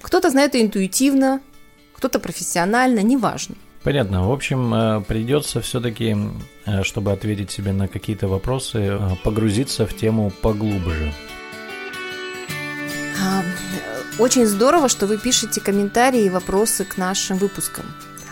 Кто-то 0.00 0.30
знает 0.30 0.56
интуитивно, 0.56 1.40
кто-то 1.92 2.18
профессионально, 2.20 3.00
неважно. 3.00 3.56
Понятно. 3.88 4.28
В 4.28 4.32
общем, 4.32 4.74
э, 4.74 5.00
придется 5.00 5.62
все-таки, 5.62 6.14
э, 6.66 6.82
чтобы 6.82 7.10
ответить 7.10 7.50
себе 7.50 7.72
на 7.72 7.88
какие-то 7.88 8.28
вопросы, 8.28 8.78
э, 8.80 8.98
погрузиться 9.24 9.86
в 9.86 9.96
тему 9.96 10.30
поглубже. 10.42 11.14
А, 13.18 13.42
очень 14.18 14.44
здорово, 14.44 14.90
что 14.90 15.06
вы 15.06 15.16
пишете 15.16 15.62
комментарии 15.62 16.26
и 16.26 16.28
вопросы 16.28 16.84
к 16.84 16.98
нашим 16.98 17.38
выпускам. 17.38 17.86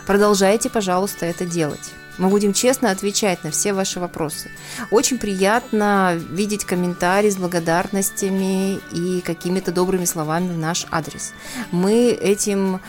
Продолжайте, 0.05 0.69
пожалуйста, 0.69 1.25
это 1.25 1.43
делать. 1.43 1.91
Мы 2.17 2.29
будем 2.29 2.53
честно 2.53 2.91
отвечать 2.91 3.43
на 3.43 3.51
все 3.51 3.73
ваши 3.73 3.99
вопросы. 3.99 4.49
Очень 4.91 5.17
приятно 5.17 6.13
видеть 6.31 6.65
комментарии 6.65 7.29
с 7.29 7.37
благодарностями 7.37 8.79
и 8.91 9.21
какими-то 9.21 9.71
добрыми 9.71 10.05
словами 10.05 10.49
в 10.49 10.57
наш 10.57 10.85
адрес. 10.91 11.33
Мы 11.71 12.09
этим 12.09 12.79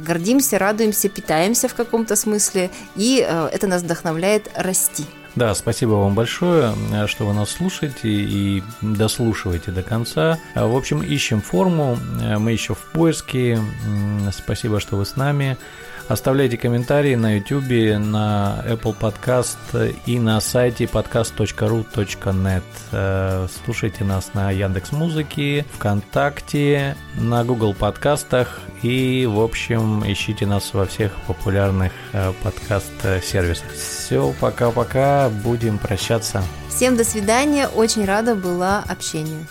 гордимся, 0.00 0.58
радуемся, 0.58 1.08
питаемся 1.08 1.68
в 1.68 1.74
каком-то 1.74 2.16
смысле, 2.16 2.70
и 2.96 3.24
э, 3.26 3.48
это 3.52 3.66
нас 3.66 3.82
вдохновляет 3.82 4.50
расти. 4.54 5.04
Да, 5.34 5.54
спасибо 5.54 5.92
вам 5.92 6.14
большое, 6.14 6.74
э, 6.92 7.06
что 7.06 7.26
вы 7.26 7.32
нас 7.32 7.50
слушаете 7.50 8.08
и 8.08 8.62
дослушиваете 8.82 9.70
до 9.70 9.82
конца. 9.82 10.38
В 10.54 10.76
общем, 10.76 11.02
ищем 11.02 11.40
форму, 11.40 11.98
мы 12.38 12.52
еще 12.52 12.74
в 12.74 12.84
поиске. 12.92 13.58
Спасибо, 14.32 14.80
что 14.80 14.96
вы 14.96 15.06
с 15.06 15.16
нами. 15.16 15.56
Оставляйте 16.08 16.56
комментарии 16.56 17.14
на 17.14 17.36
YouTube, 17.36 17.98
на 17.98 18.62
Apple 18.66 18.96
Podcast 18.98 19.94
и 20.06 20.18
на 20.18 20.40
сайте 20.40 20.84
podcast.ru.net. 20.84 22.62
Э, 22.92 23.46
слушайте 23.64 24.04
нас 24.04 24.34
на 24.34 24.50
Яндекс 24.50 24.92
Музыке, 24.92 25.64
ВКонтакте, 25.74 26.96
на 27.16 27.44
Google 27.44 27.74
подкастах 27.74 28.60
и, 28.82 29.26
в 29.26 29.40
общем, 29.40 30.02
ищите 30.04 30.46
нас 30.46 30.74
во 30.74 30.86
всех 30.86 31.12
популярных 31.26 31.92
э, 32.12 32.32
подкаст-сервисах. 32.42 33.70
Все, 33.72 34.34
пока-пока, 34.40 35.28
будем 35.28 35.78
прощаться. 35.78 36.42
Всем 36.68 36.96
до 36.96 37.04
свидания, 37.04 37.68
очень 37.68 38.04
рада 38.04 38.34
была 38.34 38.84
общению. 38.88 39.46